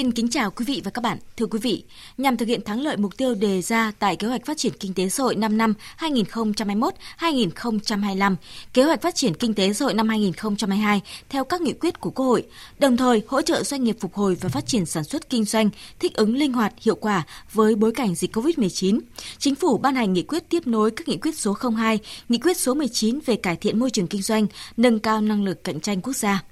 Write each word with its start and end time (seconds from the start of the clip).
Xin 0.00 0.12
kính 0.12 0.28
chào 0.28 0.50
quý 0.50 0.64
vị 0.64 0.80
và 0.84 0.90
các 0.90 1.02
bạn. 1.02 1.18
Thưa 1.36 1.46
quý 1.46 1.58
vị, 1.58 1.84
nhằm 2.18 2.36
thực 2.36 2.48
hiện 2.48 2.62
thắng 2.62 2.80
lợi 2.80 2.96
mục 2.96 3.16
tiêu 3.16 3.34
đề 3.34 3.62
ra 3.62 3.92
tại 3.98 4.16
kế 4.16 4.28
hoạch 4.28 4.46
phát 4.46 4.56
triển 4.56 4.72
kinh 4.80 4.94
tế 4.94 5.08
xã 5.08 5.22
hội 5.22 5.34
5 5.34 5.58
năm 5.58 5.74
2021-2025, 5.98 8.36
kế 8.74 8.82
hoạch 8.82 9.02
phát 9.02 9.14
triển 9.14 9.34
kinh 9.34 9.54
tế 9.54 9.72
xã 9.72 9.84
hội 9.84 9.94
năm 9.94 10.08
2022 10.08 11.00
theo 11.28 11.44
các 11.44 11.60
nghị 11.60 11.72
quyết 11.72 12.00
của 12.00 12.10
Quốc 12.10 12.26
hội, 12.26 12.46
đồng 12.78 12.96
thời 12.96 13.22
hỗ 13.26 13.42
trợ 13.42 13.62
doanh 13.62 13.84
nghiệp 13.84 13.96
phục 14.00 14.14
hồi 14.14 14.36
và 14.40 14.48
phát 14.48 14.66
triển 14.66 14.86
sản 14.86 15.04
xuất 15.04 15.30
kinh 15.30 15.44
doanh, 15.44 15.70
thích 15.98 16.14
ứng 16.14 16.36
linh 16.36 16.52
hoạt, 16.52 16.72
hiệu 16.80 16.94
quả 16.94 17.22
với 17.52 17.74
bối 17.74 17.92
cảnh 17.92 18.14
dịch 18.14 18.36
COVID-19. 18.36 19.00
Chính 19.38 19.54
phủ 19.54 19.78
ban 19.78 19.94
hành 19.94 20.12
nghị 20.12 20.22
quyết 20.22 20.48
tiếp 20.48 20.66
nối 20.66 20.90
các 20.90 21.08
nghị 21.08 21.16
quyết 21.16 21.38
số 21.38 21.56
02, 21.76 21.98
nghị 22.28 22.38
quyết 22.38 22.56
số 22.56 22.74
19 22.74 23.18
về 23.26 23.36
cải 23.36 23.56
thiện 23.56 23.78
môi 23.78 23.90
trường 23.90 24.06
kinh 24.06 24.22
doanh, 24.22 24.46
nâng 24.76 24.98
cao 24.98 25.20
năng 25.20 25.44
lực 25.44 25.64
cạnh 25.64 25.80
tranh 25.80 26.00
quốc 26.00 26.16
gia. 26.16 26.42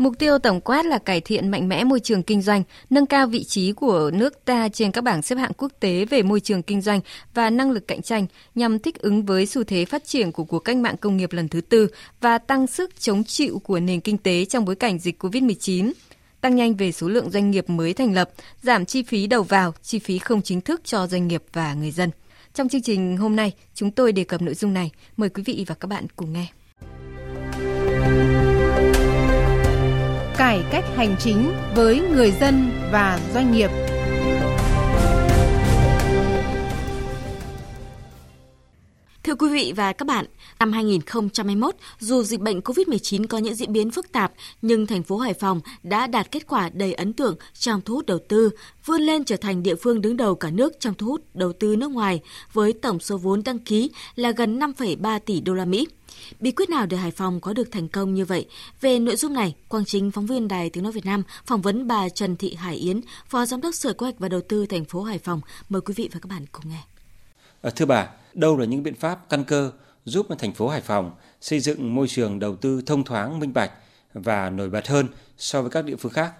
Mục 0.00 0.18
tiêu 0.18 0.38
tổng 0.38 0.60
quát 0.60 0.86
là 0.86 0.98
cải 0.98 1.20
thiện 1.20 1.48
mạnh 1.48 1.68
mẽ 1.68 1.84
môi 1.84 2.00
trường 2.00 2.22
kinh 2.22 2.42
doanh, 2.42 2.62
nâng 2.90 3.06
cao 3.06 3.26
vị 3.26 3.44
trí 3.44 3.72
của 3.72 4.10
nước 4.14 4.44
ta 4.44 4.68
trên 4.68 4.92
các 4.92 5.04
bảng 5.04 5.22
xếp 5.22 5.36
hạng 5.36 5.52
quốc 5.56 5.72
tế 5.80 6.04
về 6.04 6.22
môi 6.22 6.40
trường 6.40 6.62
kinh 6.62 6.80
doanh 6.80 7.00
và 7.34 7.50
năng 7.50 7.70
lực 7.70 7.88
cạnh 7.88 8.02
tranh 8.02 8.26
nhằm 8.54 8.78
thích 8.78 8.98
ứng 8.98 9.22
với 9.22 9.46
xu 9.46 9.64
thế 9.64 9.84
phát 9.84 10.04
triển 10.04 10.32
của 10.32 10.44
cuộc 10.44 10.58
cách 10.58 10.76
mạng 10.76 10.96
công 10.96 11.16
nghiệp 11.16 11.32
lần 11.32 11.48
thứ 11.48 11.60
tư 11.60 11.88
và 12.20 12.38
tăng 12.38 12.66
sức 12.66 13.00
chống 13.00 13.24
chịu 13.24 13.58
của 13.64 13.80
nền 13.80 14.00
kinh 14.00 14.18
tế 14.18 14.44
trong 14.44 14.64
bối 14.64 14.74
cảnh 14.74 14.98
dịch 14.98 15.22
COVID-19 15.22 15.92
tăng 16.40 16.56
nhanh 16.56 16.74
về 16.74 16.92
số 16.92 17.08
lượng 17.08 17.30
doanh 17.30 17.50
nghiệp 17.50 17.70
mới 17.70 17.94
thành 17.94 18.14
lập, 18.14 18.30
giảm 18.62 18.84
chi 18.86 19.02
phí 19.02 19.26
đầu 19.26 19.42
vào, 19.42 19.74
chi 19.82 19.98
phí 19.98 20.18
không 20.18 20.42
chính 20.42 20.60
thức 20.60 20.80
cho 20.84 21.06
doanh 21.06 21.28
nghiệp 21.28 21.42
và 21.52 21.74
người 21.74 21.90
dân. 21.90 22.10
Trong 22.54 22.68
chương 22.68 22.82
trình 22.82 23.16
hôm 23.16 23.36
nay, 23.36 23.52
chúng 23.74 23.90
tôi 23.90 24.12
đề 24.12 24.24
cập 24.24 24.42
nội 24.42 24.54
dung 24.54 24.74
này. 24.74 24.90
Mời 25.16 25.28
quý 25.28 25.42
vị 25.46 25.64
và 25.68 25.74
các 25.74 25.88
bạn 25.88 26.06
cùng 26.16 26.32
nghe 26.32 26.46
cải 30.50 30.62
cách 30.70 30.84
hành 30.96 31.16
chính 31.18 31.52
với 31.74 32.00
người 32.00 32.30
dân 32.30 32.70
và 32.92 33.18
doanh 33.34 33.52
nghiệp. 33.52 33.89
Quý 39.40 39.48
vị 39.48 39.72
và 39.76 39.92
các 39.92 40.04
bạn, 40.04 40.26
năm 40.58 40.72
2021, 40.72 41.74
dù 41.98 42.22
dịch 42.22 42.40
bệnh 42.40 42.60
COVID-19 42.60 43.26
có 43.26 43.38
những 43.38 43.54
diễn 43.54 43.72
biến 43.72 43.90
phức 43.90 44.12
tạp, 44.12 44.32
nhưng 44.62 44.86
thành 44.86 45.02
phố 45.02 45.16
Hải 45.18 45.34
Phòng 45.34 45.60
đã 45.82 46.06
đạt 46.06 46.30
kết 46.30 46.46
quả 46.46 46.70
đầy 46.72 46.92
ấn 46.92 47.12
tượng 47.12 47.36
trong 47.54 47.80
thu 47.80 47.94
hút 47.94 48.06
đầu 48.06 48.18
tư, 48.28 48.50
vươn 48.84 49.02
lên 49.02 49.24
trở 49.24 49.36
thành 49.36 49.62
địa 49.62 49.74
phương 49.74 50.00
đứng 50.00 50.16
đầu 50.16 50.34
cả 50.34 50.50
nước 50.50 50.72
trong 50.80 50.94
thu 50.94 51.06
hút 51.06 51.20
đầu 51.34 51.52
tư 51.52 51.76
nước 51.76 51.90
ngoài, 51.90 52.20
với 52.52 52.72
tổng 52.72 53.00
số 53.00 53.16
vốn 53.16 53.42
đăng 53.44 53.58
ký 53.58 53.90
là 54.14 54.30
gần 54.30 54.58
5,3 54.58 55.18
tỷ 55.18 55.40
đô 55.40 55.54
la 55.54 55.64
Mỹ. 55.64 55.86
Bí 56.40 56.50
quyết 56.50 56.70
nào 56.70 56.86
để 56.86 56.96
Hải 56.96 57.10
Phòng 57.10 57.40
có 57.40 57.52
được 57.52 57.70
thành 57.70 57.88
công 57.88 58.14
như 58.14 58.24
vậy? 58.24 58.46
Về 58.80 58.98
nội 58.98 59.16
dung 59.16 59.32
này, 59.32 59.54
Quang 59.68 59.84
Chính, 59.84 60.10
phóng 60.10 60.26
viên 60.26 60.48
Đài 60.48 60.70
Tiếng 60.70 60.84
Nói 60.84 60.92
Việt 60.92 61.06
Nam, 61.06 61.22
phỏng 61.46 61.62
vấn 61.62 61.86
bà 61.86 62.08
Trần 62.08 62.36
Thị 62.36 62.54
Hải 62.54 62.76
Yến, 62.76 63.00
Phó 63.28 63.46
Giám 63.46 63.60
đốc 63.60 63.74
Sở 63.74 63.92
Kế 63.92 64.04
hoạch 64.04 64.18
và 64.18 64.28
Đầu 64.28 64.40
tư 64.48 64.66
thành 64.66 64.84
phố 64.84 65.02
Hải 65.02 65.18
Phòng. 65.18 65.40
Mời 65.68 65.80
quý 65.80 65.94
vị 65.96 66.08
và 66.12 66.20
các 66.20 66.28
bạn 66.30 66.44
cùng 66.52 66.70
nghe. 66.70 66.89
Ờ, 67.62 67.70
thưa 67.70 67.86
bà, 67.86 68.08
đâu 68.34 68.56
là 68.56 68.64
những 68.64 68.82
biện 68.82 68.94
pháp 68.94 69.28
căn 69.28 69.44
cơ 69.44 69.70
giúp 70.04 70.26
thành 70.38 70.52
phố 70.52 70.68
Hải 70.68 70.80
Phòng 70.80 71.10
xây 71.40 71.60
dựng 71.60 71.94
môi 71.94 72.08
trường 72.08 72.38
đầu 72.38 72.56
tư 72.56 72.82
thông 72.86 73.04
thoáng, 73.04 73.40
minh 73.40 73.52
bạch 73.52 73.72
và 74.14 74.50
nổi 74.50 74.70
bật 74.70 74.88
hơn 74.88 75.06
so 75.36 75.62
với 75.62 75.70
các 75.70 75.84
địa 75.84 75.96
phương 75.96 76.12
khác? 76.12 76.32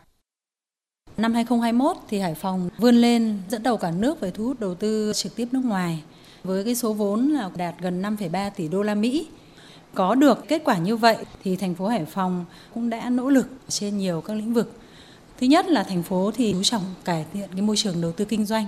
Năm 1.17 1.35
2021 1.35 1.97
thì 2.09 2.19
Hải 2.19 2.35
Phòng 2.35 2.71
vươn 2.79 2.95
lên 2.95 3.39
dẫn 3.49 3.63
đầu 3.63 3.77
cả 3.77 3.91
nước 3.91 4.21
về 4.21 4.31
thu 4.31 4.45
hút 4.45 4.61
đầu 4.61 4.75
tư 4.75 5.13
trực 5.15 5.37
tiếp 5.37 5.49
nước 5.53 5.65
ngoài 5.65 6.03
với 6.45 6.65
cái 6.65 6.75
số 6.75 6.93
vốn 6.93 7.29
là 7.29 7.51
đạt 7.57 7.75
gần 7.81 8.03
5,3 8.03 8.51
tỷ 8.51 8.69
đô 8.69 8.83
la 8.83 8.95
Mỹ. 8.95 9.27
Có 9.95 10.15
được 10.15 10.49
kết 10.49 10.63
quả 10.65 10.79
như 10.79 10.97
vậy 10.97 11.17
thì 11.45 11.57
thành 11.57 11.75
phố 11.75 11.89
Hải 11.89 12.05
Phòng 12.05 12.45
cũng 12.75 12.91
đã 12.91 13.11
nỗ 13.11 13.29
lực 13.29 13.47
trên 13.69 13.99
nhiều 13.99 14.21
các 14.21 14.35
lĩnh 14.35 14.55
vực. 14.55 14.73
Thứ 15.41 15.47
nhất 15.47 15.67
là 15.67 15.83
thành 15.83 16.03
phố 16.03 16.31
thì 16.35 16.53
chú 16.53 16.63
trọng 16.63 16.83
cải 17.05 17.25
thiện 17.33 17.49
cái 17.53 17.63
môi 17.63 17.77
trường 17.77 18.01
đầu 18.01 18.13
tư 18.13 18.25
kinh 18.25 18.47
doanh, 18.47 18.67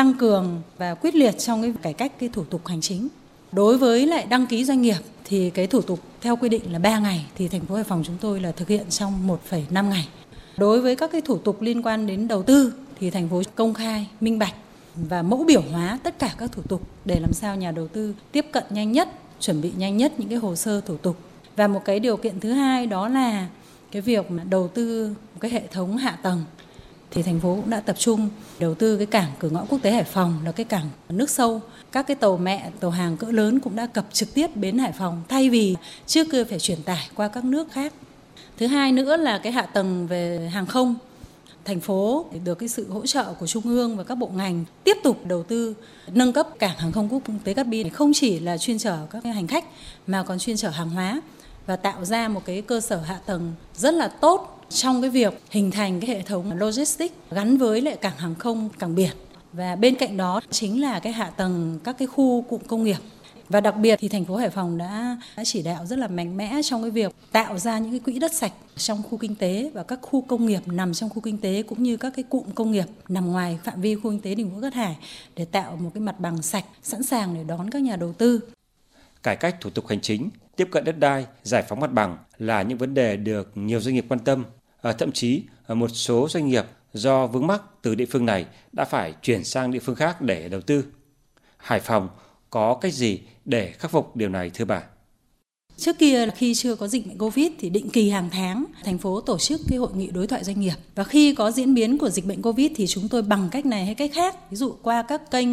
tăng 0.00 0.14
cường 0.14 0.62
và 0.78 0.94
quyết 0.94 1.14
liệt 1.14 1.38
trong 1.38 1.62
cái 1.62 1.72
cải 1.82 1.92
cách 1.92 2.12
cái 2.20 2.28
thủ 2.32 2.44
tục 2.44 2.66
hành 2.66 2.80
chính. 2.80 3.08
Đối 3.52 3.78
với 3.78 4.06
lại 4.06 4.26
đăng 4.30 4.46
ký 4.46 4.64
doanh 4.64 4.82
nghiệp 4.82 4.96
thì 5.24 5.50
cái 5.50 5.66
thủ 5.66 5.80
tục 5.80 6.00
theo 6.20 6.36
quy 6.36 6.48
định 6.48 6.72
là 6.72 6.78
3 6.78 6.98
ngày 6.98 7.26
thì 7.34 7.48
thành 7.48 7.60
phố 7.60 7.74
Hải 7.74 7.84
Phòng 7.84 8.02
chúng 8.06 8.16
tôi 8.20 8.40
là 8.40 8.52
thực 8.52 8.68
hiện 8.68 8.86
trong 8.90 9.28
1,5 9.50 9.88
ngày. 9.88 10.08
Đối 10.56 10.80
với 10.80 10.96
các 10.96 11.12
cái 11.12 11.20
thủ 11.20 11.38
tục 11.38 11.62
liên 11.62 11.82
quan 11.82 12.06
đến 12.06 12.28
đầu 12.28 12.42
tư 12.42 12.72
thì 13.00 13.10
thành 13.10 13.28
phố 13.28 13.42
công 13.54 13.74
khai, 13.74 14.06
minh 14.20 14.38
bạch 14.38 14.54
và 14.94 15.22
mẫu 15.22 15.44
biểu 15.44 15.62
hóa 15.72 15.98
tất 16.02 16.18
cả 16.18 16.34
các 16.38 16.52
thủ 16.52 16.62
tục 16.68 16.82
để 17.04 17.20
làm 17.20 17.32
sao 17.32 17.56
nhà 17.56 17.72
đầu 17.72 17.88
tư 17.88 18.14
tiếp 18.32 18.46
cận 18.52 18.64
nhanh 18.70 18.92
nhất 18.92 19.08
chuẩn 19.40 19.60
bị 19.60 19.72
nhanh 19.76 19.96
nhất 19.96 20.12
những 20.18 20.28
cái 20.28 20.38
hồ 20.38 20.56
sơ 20.56 20.80
thủ 20.80 20.96
tục 20.96 21.16
và 21.56 21.66
một 21.66 21.84
cái 21.84 22.00
điều 22.00 22.16
kiện 22.16 22.40
thứ 22.40 22.52
hai 22.52 22.86
đó 22.86 23.08
là 23.08 23.48
cái 23.90 24.02
việc 24.02 24.30
mà 24.30 24.44
đầu 24.44 24.68
tư 24.68 25.08
một 25.08 25.40
cái 25.40 25.50
hệ 25.50 25.62
thống 25.66 25.96
hạ 25.96 26.18
tầng 26.22 26.44
thì 27.10 27.22
thành 27.22 27.40
phố 27.40 27.56
cũng 27.56 27.70
đã 27.70 27.80
tập 27.80 27.96
trung 27.98 28.28
đầu 28.58 28.74
tư 28.74 28.96
cái 28.96 29.06
cảng 29.06 29.30
cửa 29.38 29.50
ngõ 29.50 29.64
quốc 29.68 29.78
tế 29.82 29.90
Hải 29.90 30.04
Phòng 30.04 30.38
là 30.44 30.52
cái 30.52 30.64
cảng 30.64 30.90
nước 31.08 31.30
sâu. 31.30 31.60
Các 31.92 32.06
cái 32.06 32.16
tàu 32.16 32.36
mẹ, 32.36 32.70
tàu 32.80 32.90
hàng 32.90 33.16
cỡ 33.16 33.26
lớn 33.26 33.60
cũng 33.60 33.76
đã 33.76 33.86
cập 33.86 34.06
trực 34.12 34.34
tiếp 34.34 34.56
bến 34.56 34.78
Hải 34.78 34.92
Phòng, 34.92 35.22
thay 35.28 35.50
vì 35.50 35.76
trước 36.06 36.26
kia 36.32 36.44
phải 36.44 36.58
chuyển 36.58 36.82
tải 36.82 37.08
qua 37.14 37.28
các 37.28 37.44
nước 37.44 37.72
khác. 37.72 37.92
Thứ 38.58 38.66
hai 38.66 38.92
nữa 38.92 39.16
là 39.16 39.38
cái 39.38 39.52
hạ 39.52 39.62
tầng 39.62 40.06
về 40.06 40.50
hàng 40.52 40.66
không. 40.66 40.94
Thành 41.64 41.80
phố 41.80 42.26
được 42.44 42.54
cái 42.54 42.68
sự 42.68 42.90
hỗ 42.90 43.06
trợ 43.06 43.34
của 43.34 43.46
trung 43.46 43.64
ương 43.64 43.96
và 43.96 44.04
các 44.04 44.14
bộ 44.14 44.30
ngành 44.34 44.64
tiếp 44.84 44.96
tục 45.02 45.26
đầu 45.26 45.42
tư, 45.42 45.74
nâng 46.06 46.32
cấp 46.32 46.48
cảng 46.58 46.78
hàng 46.78 46.92
không 46.92 47.08
quốc 47.08 47.22
tế 47.44 47.54
Cát 47.54 47.66
Bi 47.66 47.88
không 47.88 48.12
chỉ 48.14 48.40
là 48.40 48.58
chuyên 48.58 48.78
chở 48.78 48.98
các 49.10 49.24
hành 49.24 49.46
khách 49.46 49.64
mà 50.06 50.22
còn 50.22 50.38
chuyên 50.38 50.56
chở 50.56 50.68
hàng 50.68 50.90
hóa 50.90 51.20
và 51.66 51.76
tạo 51.76 52.04
ra 52.04 52.28
một 52.28 52.42
cái 52.44 52.62
cơ 52.62 52.80
sở 52.80 52.96
hạ 52.96 53.20
tầng 53.26 53.52
rất 53.76 53.94
là 53.94 54.08
tốt 54.08 54.59
trong 54.70 55.00
cái 55.00 55.10
việc 55.10 55.34
hình 55.50 55.70
thành 55.70 56.00
cái 56.00 56.10
hệ 56.10 56.22
thống 56.22 56.58
logistics 56.58 57.14
gắn 57.30 57.56
với 57.56 57.80
lại 57.80 57.96
cảng 57.96 58.16
hàng 58.16 58.34
không 58.34 58.68
cảng 58.78 58.94
biển 58.94 59.10
và 59.52 59.76
bên 59.76 59.94
cạnh 59.94 60.16
đó 60.16 60.40
chính 60.50 60.80
là 60.80 61.00
cái 61.00 61.12
hạ 61.12 61.30
tầng 61.36 61.78
các 61.84 61.96
cái 61.98 62.08
khu 62.08 62.42
cụm 62.42 62.60
công 62.66 62.84
nghiệp 62.84 62.96
và 63.48 63.60
đặc 63.60 63.76
biệt 63.76 63.98
thì 64.00 64.08
thành 64.08 64.24
phố 64.24 64.36
Hải 64.36 64.50
Phòng 64.50 64.78
đã, 64.78 65.16
đã 65.36 65.44
chỉ 65.44 65.62
đạo 65.62 65.86
rất 65.86 65.98
là 65.98 66.08
mạnh 66.08 66.36
mẽ 66.36 66.60
trong 66.64 66.82
cái 66.82 66.90
việc 66.90 67.14
tạo 67.32 67.58
ra 67.58 67.78
những 67.78 67.90
cái 67.90 68.00
quỹ 68.00 68.18
đất 68.18 68.32
sạch 68.34 68.52
trong 68.76 69.02
khu 69.02 69.18
kinh 69.18 69.34
tế 69.34 69.70
và 69.74 69.82
các 69.82 69.98
khu 70.02 70.20
công 70.20 70.46
nghiệp 70.46 70.60
nằm 70.66 70.94
trong 70.94 71.10
khu 71.10 71.20
kinh 71.20 71.38
tế 71.38 71.62
cũng 71.62 71.82
như 71.82 71.96
các 71.96 72.12
cái 72.16 72.22
cụm 72.22 72.50
công 72.54 72.72
nghiệp 72.72 72.86
nằm 73.08 73.32
ngoài 73.32 73.58
phạm 73.64 73.80
vi 73.80 73.94
khu 73.94 74.10
kinh 74.10 74.20
tế 74.20 74.34
Đình 74.34 74.50
Vũ 74.50 74.60
Cát 74.60 74.74
Hải 74.74 74.96
để 75.36 75.44
tạo 75.44 75.76
một 75.76 75.90
cái 75.94 76.00
mặt 76.00 76.20
bằng 76.20 76.42
sạch 76.42 76.64
sẵn 76.82 77.02
sàng 77.02 77.34
để 77.34 77.44
đón 77.44 77.70
các 77.70 77.82
nhà 77.82 77.96
đầu 77.96 78.12
tư. 78.12 78.40
Cải 79.22 79.36
cách 79.36 79.56
thủ 79.60 79.70
tục 79.70 79.86
hành 79.86 80.00
chính, 80.00 80.30
tiếp 80.56 80.68
cận 80.70 80.84
đất 80.84 80.98
đai, 80.98 81.26
giải 81.42 81.62
phóng 81.68 81.80
mặt 81.80 81.92
bằng 81.92 82.18
là 82.38 82.62
những 82.62 82.78
vấn 82.78 82.94
đề 82.94 83.16
được 83.16 83.50
nhiều 83.54 83.80
doanh 83.80 83.94
nghiệp 83.94 84.04
quan 84.08 84.20
tâm. 84.20 84.44
Ờ, 84.80 84.92
thậm 84.92 85.12
chí 85.12 85.42
ờ, 85.66 85.74
một 85.74 85.88
số 85.88 86.28
doanh 86.28 86.48
nghiệp 86.48 86.64
do 86.92 87.26
vướng 87.26 87.46
mắc 87.46 87.62
từ 87.82 87.94
địa 87.94 88.06
phương 88.06 88.26
này 88.26 88.46
đã 88.72 88.84
phải 88.84 89.14
chuyển 89.22 89.44
sang 89.44 89.70
địa 89.70 89.78
phương 89.78 89.94
khác 89.94 90.20
để 90.20 90.48
đầu 90.48 90.60
tư. 90.60 90.84
Hải 91.56 91.80
Phòng 91.80 92.08
có 92.50 92.74
cách 92.74 92.94
gì 92.94 93.20
để 93.44 93.72
khắc 93.78 93.90
phục 93.90 94.16
điều 94.16 94.28
này 94.28 94.50
thưa 94.50 94.64
bà? 94.64 94.82
Trước 95.80 95.98
kia 95.98 96.28
khi 96.36 96.54
chưa 96.54 96.74
có 96.74 96.88
dịch 96.88 97.06
bệnh 97.06 97.18
Covid 97.18 97.46
thì 97.58 97.70
định 97.70 97.90
kỳ 97.90 98.10
hàng 98.10 98.28
tháng 98.32 98.64
thành 98.84 98.98
phố 98.98 99.20
tổ 99.20 99.38
chức 99.38 99.60
cái 99.68 99.78
hội 99.78 99.90
nghị 99.94 100.06
đối 100.06 100.26
thoại 100.26 100.44
doanh 100.44 100.60
nghiệp 100.60 100.74
và 100.94 101.04
khi 101.04 101.34
có 101.34 101.50
diễn 101.50 101.74
biến 101.74 101.98
của 101.98 102.10
dịch 102.10 102.26
bệnh 102.26 102.42
Covid 102.42 102.70
thì 102.76 102.86
chúng 102.86 103.08
tôi 103.08 103.22
bằng 103.22 103.48
cách 103.52 103.66
này 103.66 103.84
hay 103.84 103.94
cách 103.94 104.10
khác, 104.14 104.50
ví 104.50 104.56
dụ 104.56 104.74
qua 104.82 105.02
các 105.02 105.30
kênh 105.30 105.48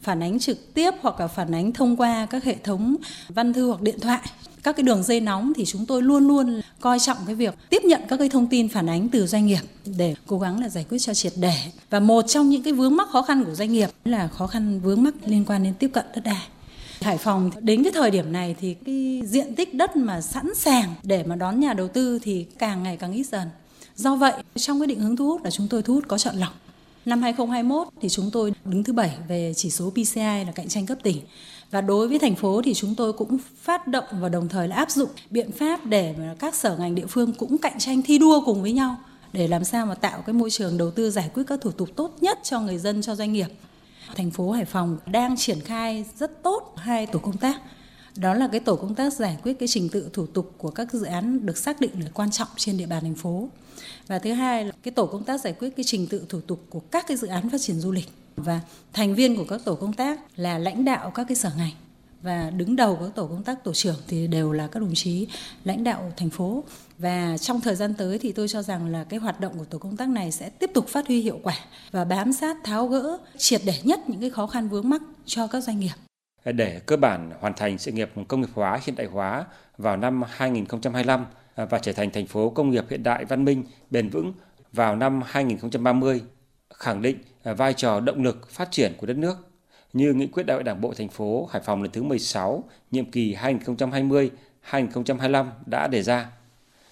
phản 0.00 0.22
ánh 0.22 0.38
trực 0.38 0.74
tiếp 0.74 0.90
hoặc 1.00 1.20
là 1.20 1.28
phản 1.28 1.54
ánh 1.54 1.72
thông 1.72 1.96
qua 1.96 2.26
các 2.30 2.44
hệ 2.44 2.56
thống 2.64 2.96
văn 3.28 3.52
thư 3.52 3.68
hoặc 3.68 3.82
điện 3.82 4.00
thoại 4.00 4.20
các 4.62 4.76
cái 4.76 4.82
đường 4.82 5.02
dây 5.02 5.20
nóng 5.20 5.52
thì 5.56 5.64
chúng 5.64 5.86
tôi 5.86 6.02
luôn 6.02 6.28
luôn 6.28 6.60
coi 6.80 6.98
trọng 6.98 7.18
cái 7.26 7.34
việc 7.34 7.54
tiếp 7.70 7.82
nhận 7.84 8.00
các 8.08 8.16
cái 8.16 8.28
thông 8.28 8.46
tin 8.46 8.68
phản 8.68 8.88
ánh 8.88 9.08
từ 9.08 9.26
doanh 9.26 9.46
nghiệp 9.46 9.60
để 9.98 10.14
cố 10.26 10.38
gắng 10.38 10.60
là 10.60 10.68
giải 10.68 10.86
quyết 10.90 10.98
cho 10.98 11.14
triệt 11.14 11.32
để 11.36 11.56
và 11.90 12.00
một 12.00 12.22
trong 12.22 12.48
những 12.48 12.62
cái 12.62 12.72
vướng 12.72 12.96
mắc 12.96 13.08
khó 13.08 13.22
khăn 13.22 13.44
của 13.44 13.54
doanh 13.54 13.72
nghiệp 13.72 13.90
là 14.04 14.28
khó 14.28 14.46
khăn 14.46 14.80
vướng 14.80 15.02
mắc 15.02 15.14
liên 15.26 15.44
quan 15.44 15.62
đến 15.62 15.74
tiếp 15.78 15.90
cận 15.92 16.04
đất 16.14 16.20
đai 16.24 16.48
Hải 17.02 17.18
Phòng 17.18 17.50
đến 17.60 17.82
cái 17.82 17.92
thời 17.92 18.10
điểm 18.10 18.32
này 18.32 18.56
thì 18.60 18.74
cái 18.86 19.22
diện 19.26 19.54
tích 19.54 19.74
đất 19.74 19.96
mà 19.96 20.20
sẵn 20.20 20.54
sàng 20.56 20.94
để 21.02 21.22
mà 21.22 21.36
đón 21.36 21.60
nhà 21.60 21.72
đầu 21.72 21.88
tư 21.88 22.18
thì 22.22 22.46
càng 22.58 22.82
ngày 22.82 22.96
càng 22.96 23.12
ít 23.12 23.26
dần. 23.26 23.48
Do 23.96 24.16
vậy, 24.16 24.32
trong 24.56 24.80
cái 24.80 24.86
định 24.86 25.00
hướng 25.00 25.16
thu 25.16 25.26
hút 25.26 25.44
là 25.44 25.50
chúng 25.50 25.68
tôi 25.68 25.82
thu 25.82 25.94
hút 25.94 26.04
có 26.08 26.18
chọn 26.18 26.36
lọc. 26.36 26.54
Năm 27.04 27.22
2021 27.22 27.88
thì 28.00 28.08
chúng 28.08 28.30
tôi 28.32 28.52
đứng 28.64 28.84
thứ 28.84 28.92
bảy 28.92 29.16
về 29.28 29.52
chỉ 29.56 29.70
số 29.70 29.90
PCI 29.90 30.20
là 30.20 30.52
cạnh 30.54 30.68
tranh 30.68 30.86
cấp 30.86 30.98
tỉnh. 31.02 31.16
Và 31.70 31.80
đối 31.80 32.08
với 32.08 32.18
thành 32.18 32.34
phố 32.34 32.62
thì 32.64 32.74
chúng 32.74 32.94
tôi 32.94 33.12
cũng 33.12 33.38
phát 33.62 33.86
động 33.86 34.04
và 34.20 34.28
đồng 34.28 34.48
thời 34.48 34.68
là 34.68 34.76
áp 34.76 34.90
dụng 34.90 35.10
biện 35.30 35.52
pháp 35.52 35.86
để 35.86 36.14
mà 36.18 36.34
các 36.38 36.54
sở 36.54 36.76
ngành 36.76 36.94
địa 36.94 37.06
phương 37.06 37.32
cũng 37.32 37.58
cạnh 37.58 37.78
tranh 37.78 38.02
thi 38.02 38.18
đua 38.18 38.44
cùng 38.44 38.62
với 38.62 38.72
nhau 38.72 38.96
để 39.32 39.48
làm 39.48 39.64
sao 39.64 39.86
mà 39.86 39.94
tạo 39.94 40.22
cái 40.26 40.32
môi 40.32 40.50
trường 40.50 40.78
đầu 40.78 40.90
tư 40.90 41.10
giải 41.10 41.30
quyết 41.34 41.42
các 41.46 41.60
thủ 41.60 41.70
tục 41.70 41.88
tốt 41.96 42.16
nhất 42.20 42.38
cho 42.42 42.60
người 42.60 42.78
dân, 42.78 43.02
cho 43.02 43.14
doanh 43.14 43.32
nghiệp 43.32 43.48
thành 44.16 44.30
phố 44.30 44.50
Hải 44.50 44.64
Phòng 44.64 44.98
đang 45.06 45.36
triển 45.36 45.60
khai 45.60 46.04
rất 46.18 46.42
tốt 46.42 46.74
hai 46.76 47.06
tổ 47.06 47.18
công 47.18 47.36
tác 47.36 47.60
đó 48.16 48.34
là 48.34 48.48
cái 48.48 48.60
tổ 48.60 48.76
công 48.76 48.94
tác 48.94 49.12
giải 49.12 49.38
quyết 49.42 49.58
cái 49.58 49.68
trình 49.68 49.88
tự 49.88 50.08
thủ 50.12 50.26
tục 50.26 50.54
của 50.58 50.70
các 50.70 50.92
dự 50.92 51.04
án 51.04 51.46
được 51.46 51.56
xác 51.56 51.80
định 51.80 51.90
là 52.00 52.10
quan 52.14 52.30
trọng 52.30 52.48
trên 52.56 52.78
địa 52.78 52.86
bàn 52.86 53.02
thành 53.02 53.14
phố. 53.14 53.48
Và 54.06 54.18
thứ 54.18 54.32
hai 54.32 54.64
là 54.64 54.72
cái 54.82 54.92
tổ 54.92 55.06
công 55.06 55.24
tác 55.24 55.40
giải 55.40 55.52
quyết 55.52 55.76
cái 55.76 55.84
trình 55.84 56.06
tự 56.06 56.24
thủ 56.28 56.40
tục 56.40 56.64
của 56.70 56.80
các 56.80 57.04
cái 57.08 57.16
dự 57.16 57.26
án 57.26 57.50
phát 57.50 57.60
triển 57.60 57.80
du 57.80 57.92
lịch. 57.92 58.08
Và 58.36 58.60
thành 58.92 59.14
viên 59.14 59.36
của 59.36 59.44
các 59.44 59.60
tổ 59.64 59.74
công 59.74 59.92
tác 59.92 60.20
là 60.36 60.58
lãnh 60.58 60.84
đạo 60.84 61.10
các 61.10 61.24
cái 61.28 61.36
sở 61.36 61.50
ngành. 61.56 61.72
Và 62.22 62.50
đứng 62.50 62.76
đầu 62.76 62.98
các 63.00 63.14
tổ 63.14 63.26
công 63.26 63.42
tác 63.42 63.64
tổ 63.64 63.72
trưởng 63.72 63.96
thì 64.08 64.26
đều 64.26 64.52
là 64.52 64.66
các 64.66 64.80
đồng 64.80 64.94
chí 64.94 65.26
lãnh 65.64 65.84
đạo 65.84 66.12
thành 66.16 66.30
phố. 66.30 66.64
Và 66.98 67.38
trong 67.38 67.60
thời 67.60 67.74
gian 67.74 67.94
tới 67.94 68.18
thì 68.18 68.32
tôi 68.32 68.48
cho 68.48 68.62
rằng 68.62 68.86
là 68.86 69.04
cái 69.04 69.20
hoạt 69.20 69.40
động 69.40 69.58
của 69.58 69.64
tổ 69.64 69.78
công 69.78 69.96
tác 69.96 70.08
này 70.08 70.32
sẽ 70.32 70.50
tiếp 70.50 70.70
tục 70.74 70.88
phát 70.88 71.06
huy 71.06 71.20
hiệu 71.20 71.40
quả 71.42 71.56
và 71.90 72.04
bám 72.04 72.32
sát 72.32 72.56
tháo 72.64 72.86
gỡ 72.86 73.18
triệt 73.38 73.62
để 73.64 73.80
nhất 73.82 74.00
những 74.08 74.20
cái 74.20 74.30
khó 74.30 74.46
khăn 74.46 74.68
vướng 74.68 74.88
mắc 74.88 75.02
cho 75.26 75.46
các 75.46 75.60
doanh 75.60 75.80
nghiệp. 75.80 76.11
Để 76.44 76.80
cơ 76.86 76.96
bản 76.96 77.30
hoàn 77.40 77.54
thành 77.54 77.78
sự 77.78 77.92
nghiệp 77.92 78.10
công 78.28 78.40
nghiệp 78.40 78.50
hóa 78.54 78.78
hiện 78.84 78.96
đại 78.96 79.06
hóa 79.06 79.44
vào 79.78 79.96
năm 79.96 80.22
2025 80.28 81.26
và 81.56 81.78
trở 81.78 81.92
thành 81.92 82.10
thành 82.10 82.26
phố 82.26 82.50
công 82.50 82.70
nghiệp 82.70 82.84
hiện 82.90 83.02
đại 83.02 83.24
văn 83.24 83.44
minh 83.44 83.64
bền 83.90 84.08
vững 84.08 84.32
vào 84.72 84.96
năm 84.96 85.22
2030, 85.26 86.22
khẳng 86.74 87.02
định 87.02 87.18
vai 87.44 87.74
trò 87.74 88.00
động 88.00 88.22
lực 88.22 88.50
phát 88.50 88.68
triển 88.70 88.92
của 88.98 89.06
đất 89.06 89.16
nước 89.16 89.36
như 89.92 90.12
nghị 90.12 90.26
quyết 90.26 90.46
đại 90.46 90.54
hội 90.54 90.64
Đảng 90.64 90.80
bộ 90.80 90.94
thành 90.94 91.08
phố 91.08 91.48
Hải 91.52 91.62
Phòng 91.62 91.82
lần 91.82 91.92
thứ 91.92 92.02
16, 92.02 92.64
nhiệm 92.90 93.10
kỳ 93.10 93.34
2020-2025 93.34 95.50
đã 95.66 95.86
đề 95.86 96.02
ra. 96.02 96.30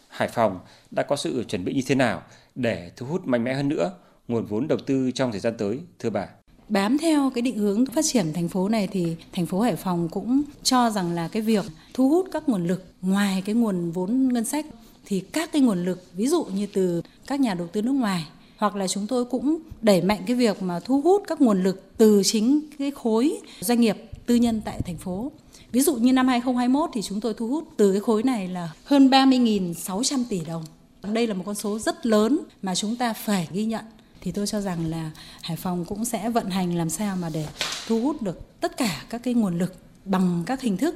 Hải 0.09 0.29
Phòng 0.29 0.61
đã 0.91 1.03
có 1.03 1.17
sự 1.17 1.45
chuẩn 1.45 1.65
bị 1.65 1.75
như 1.75 1.83
thế 1.87 1.95
nào 1.95 2.23
để 2.55 2.91
thu 2.97 3.07
hút 3.07 3.27
mạnh 3.27 3.45
mẽ 3.45 3.55
hơn 3.55 3.69
nữa 3.69 3.93
nguồn 4.29 4.47
vốn 4.47 4.69
đầu 4.69 4.79
tư 4.87 5.11
trong 5.11 5.31
thời 5.31 5.41
gian 5.41 5.57
tới, 5.57 5.81
thưa 5.99 6.11
bà? 6.11 6.29
Bám 6.71 6.99
theo 6.99 7.31
cái 7.31 7.43
định 7.43 7.59
hướng 7.59 7.87
phát 7.87 8.05
triển 8.05 8.33
thành 8.33 8.49
phố 8.49 8.69
này 8.69 8.89
thì 8.93 9.17
thành 9.33 9.47
phố 9.47 9.61
Hải 9.61 9.77
Phòng 9.77 10.09
cũng 10.09 10.43
cho 10.63 10.91
rằng 10.91 11.13
là 11.13 11.29
cái 11.29 11.43
việc 11.43 11.65
thu 11.95 12.09
hút 12.09 12.29
các 12.33 12.49
nguồn 12.49 12.67
lực 12.67 12.85
ngoài 13.03 13.43
cái 13.47 13.55
nguồn 13.55 13.91
vốn 13.91 14.29
ngân 14.33 14.45
sách 14.45 14.67
thì 15.05 15.21
các 15.21 15.53
cái 15.53 15.63
nguồn 15.63 15.85
lực, 15.85 16.05
ví 16.15 16.27
dụ 16.27 16.45
như 16.45 16.67
từ 16.73 17.03
các 17.27 17.41
nhà 17.41 17.55
đầu 17.55 17.67
tư 17.67 17.83
nước 17.83 17.93
ngoài 17.93 18.27
hoặc 18.57 18.77
là 18.77 18.89
chúng 18.89 19.07
tôi 19.07 19.25
cũng 19.25 19.59
đẩy 19.83 20.03
mạnh 20.03 20.21
cái 20.27 20.37
việc 20.37 20.63
mà 20.63 20.81
thu 20.81 21.01
hút 21.01 21.23
các 21.27 21.41
nguồn 21.41 21.63
lực 21.63 21.93
từ 21.99 22.23
chính 22.25 22.61
cái 22.79 22.91
khối 22.91 23.39
doanh 23.61 23.81
nghiệp 23.81 23.97
tư 24.27 24.35
nhân 24.35 24.61
tại 24.65 24.81
thành 24.87 24.99
phố. 24.99 25.33
Ví 25.73 25.81
dụ 25.81 25.97
như 25.97 26.13
năm 26.13 26.29
2021 26.29 26.91
thì 26.93 27.03
chúng 27.03 27.21
tôi 27.21 27.35
thu 27.35 27.49
hút 27.49 27.69
từ 27.77 27.93
cái 27.93 28.01
khối 28.01 28.23
này 28.23 28.49
là 28.49 28.73
hơn 28.85 29.09
30.600 29.09 30.25
tỷ 30.29 30.41
đồng. 30.47 30.65
Đây 31.03 31.27
là 31.27 31.35
một 31.35 31.43
con 31.47 31.55
số 31.55 31.79
rất 31.79 32.07
lớn 32.07 32.41
mà 32.63 32.75
chúng 32.75 32.97
ta 32.97 33.13
phải 33.13 33.49
ghi 33.53 33.65
nhận. 33.65 33.85
Thì 34.21 34.33
tôi 34.33 34.47
cho 34.47 34.61
rằng 34.61 34.87
là 34.87 35.11
Hải 35.43 35.57
Phòng 35.57 35.85
cũng 35.85 36.05
sẽ 36.05 36.31
vận 36.31 36.51
hành 36.51 36.77
làm 36.77 36.91
sao 36.91 37.17
mà 37.17 37.29
để 37.29 37.47
thu 37.87 38.01
hút 38.01 38.23
được 38.23 38.61
tất 38.61 38.77
cả 38.77 39.03
các 39.11 39.23
cái 39.23 39.35
nguồn 39.35 39.59
lực 39.59 39.75
bằng 40.05 40.43
các 40.47 40.61
hình 40.61 40.77
thức. 40.77 40.95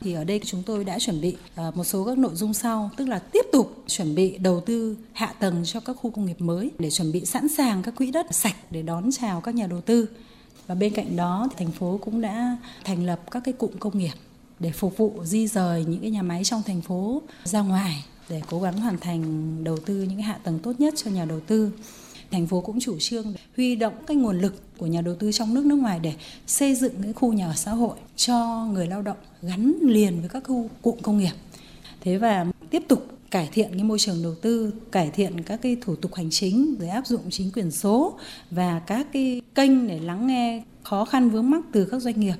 Thì 0.00 0.12
ở 0.12 0.24
đây 0.24 0.40
chúng 0.44 0.62
tôi 0.62 0.84
đã 0.84 0.98
chuẩn 0.98 1.20
bị 1.20 1.36
à, 1.54 1.70
một 1.74 1.84
số 1.84 2.04
các 2.04 2.18
nội 2.18 2.34
dung 2.34 2.54
sau, 2.54 2.90
tức 2.96 3.08
là 3.08 3.18
tiếp 3.18 3.46
tục 3.52 3.84
chuẩn 3.86 4.14
bị 4.14 4.38
đầu 4.38 4.60
tư 4.60 4.96
hạ 5.12 5.34
tầng 5.38 5.62
cho 5.64 5.80
các 5.80 5.92
khu 5.92 6.10
công 6.10 6.26
nghiệp 6.26 6.40
mới 6.40 6.70
để 6.78 6.90
chuẩn 6.90 7.12
bị 7.12 7.24
sẵn 7.24 7.48
sàng 7.48 7.82
các 7.82 7.96
quỹ 7.96 8.10
đất 8.10 8.26
sạch 8.30 8.56
để 8.70 8.82
đón 8.82 9.10
chào 9.12 9.40
các 9.40 9.54
nhà 9.54 9.66
đầu 9.66 9.80
tư. 9.80 10.08
Và 10.66 10.74
bên 10.74 10.94
cạnh 10.94 11.16
đó 11.16 11.48
thành 11.58 11.70
phố 11.70 11.98
cũng 12.02 12.20
đã 12.20 12.56
thành 12.84 13.06
lập 13.06 13.20
các 13.30 13.42
cái 13.44 13.54
cụm 13.58 13.70
công 13.78 13.98
nghiệp 13.98 14.12
để 14.58 14.72
phục 14.72 14.96
vụ 14.96 15.12
di 15.24 15.46
rời 15.46 15.84
những 15.84 16.00
cái 16.00 16.10
nhà 16.10 16.22
máy 16.22 16.44
trong 16.44 16.62
thành 16.62 16.80
phố 16.80 17.22
ra 17.44 17.60
ngoài 17.60 18.04
để 18.28 18.42
cố 18.50 18.60
gắng 18.60 18.80
hoàn 18.80 18.98
thành 18.98 19.64
đầu 19.64 19.76
tư 19.86 19.94
những 19.94 20.16
cái 20.16 20.22
hạ 20.22 20.38
tầng 20.44 20.58
tốt 20.58 20.72
nhất 20.78 20.94
cho 20.96 21.10
nhà 21.10 21.24
đầu 21.24 21.40
tư 21.40 21.70
thành 22.30 22.46
phố 22.46 22.60
cũng 22.60 22.80
chủ 22.80 22.96
trương 22.98 23.34
huy 23.56 23.76
động 23.76 23.94
cái 24.06 24.16
nguồn 24.16 24.40
lực 24.40 24.62
của 24.78 24.86
nhà 24.86 25.00
đầu 25.00 25.14
tư 25.14 25.32
trong 25.32 25.54
nước 25.54 25.64
nước 25.64 25.76
ngoài 25.76 26.00
để 26.02 26.12
xây 26.46 26.74
dựng 26.74 26.92
cái 27.02 27.12
khu 27.12 27.32
nhà 27.32 27.46
ở 27.46 27.54
xã 27.54 27.70
hội 27.70 27.96
cho 28.16 28.66
người 28.72 28.86
lao 28.86 29.02
động 29.02 29.16
gắn 29.42 29.74
liền 29.82 30.20
với 30.20 30.28
các 30.28 30.42
khu 30.46 30.70
cụm 30.82 30.98
công 31.02 31.18
nghiệp. 31.18 31.32
Thế 32.00 32.16
và 32.16 32.46
tiếp 32.70 32.82
tục 32.88 33.06
cải 33.30 33.48
thiện 33.52 33.70
cái 33.72 33.84
môi 33.84 33.98
trường 33.98 34.22
đầu 34.22 34.34
tư, 34.34 34.72
cải 34.92 35.10
thiện 35.10 35.42
các 35.42 35.62
cái 35.62 35.76
thủ 35.80 35.96
tục 35.96 36.14
hành 36.14 36.30
chính 36.30 36.74
rồi 36.78 36.88
áp 36.88 37.06
dụng 37.06 37.22
chính 37.30 37.50
quyền 37.52 37.70
số 37.70 38.18
và 38.50 38.78
các 38.86 39.06
cái 39.12 39.42
kênh 39.54 39.88
để 39.88 40.00
lắng 40.00 40.26
nghe 40.26 40.62
khó 40.82 41.04
khăn 41.04 41.30
vướng 41.30 41.50
mắc 41.50 41.64
từ 41.72 41.84
các 41.84 42.02
doanh 42.02 42.20
nghiệp. 42.20 42.36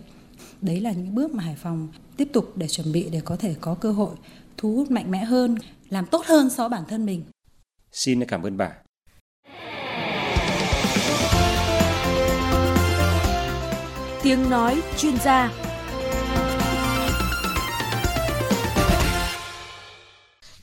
Đấy 0.60 0.80
là 0.80 0.92
những 0.92 1.14
bước 1.14 1.34
mà 1.34 1.44
Hải 1.44 1.54
Phòng 1.54 1.88
tiếp 2.16 2.28
tục 2.32 2.52
để 2.56 2.68
chuẩn 2.68 2.92
bị 2.92 3.08
để 3.12 3.20
có 3.24 3.36
thể 3.36 3.54
có 3.60 3.74
cơ 3.74 3.92
hội 3.92 4.16
thu 4.56 4.76
hút 4.76 4.90
mạnh 4.90 5.10
mẽ 5.10 5.24
hơn, 5.24 5.56
làm 5.88 6.06
tốt 6.06 6.26
hơn 6.26 6.50
so 6.50 6.68
với 6.68 6.78
bản 6.78 6.88
thân 6.88 7.06
mình. 7.06 7.22
Xin 7.92 8.24
cảm 8.24 8.42
ơn 8.42 8.56
bà. 8.56 8.87
Tiếng 14.22 14.50
nói 14.50 14.82
chuyên 14.96 15.16
gia 15.24 15.52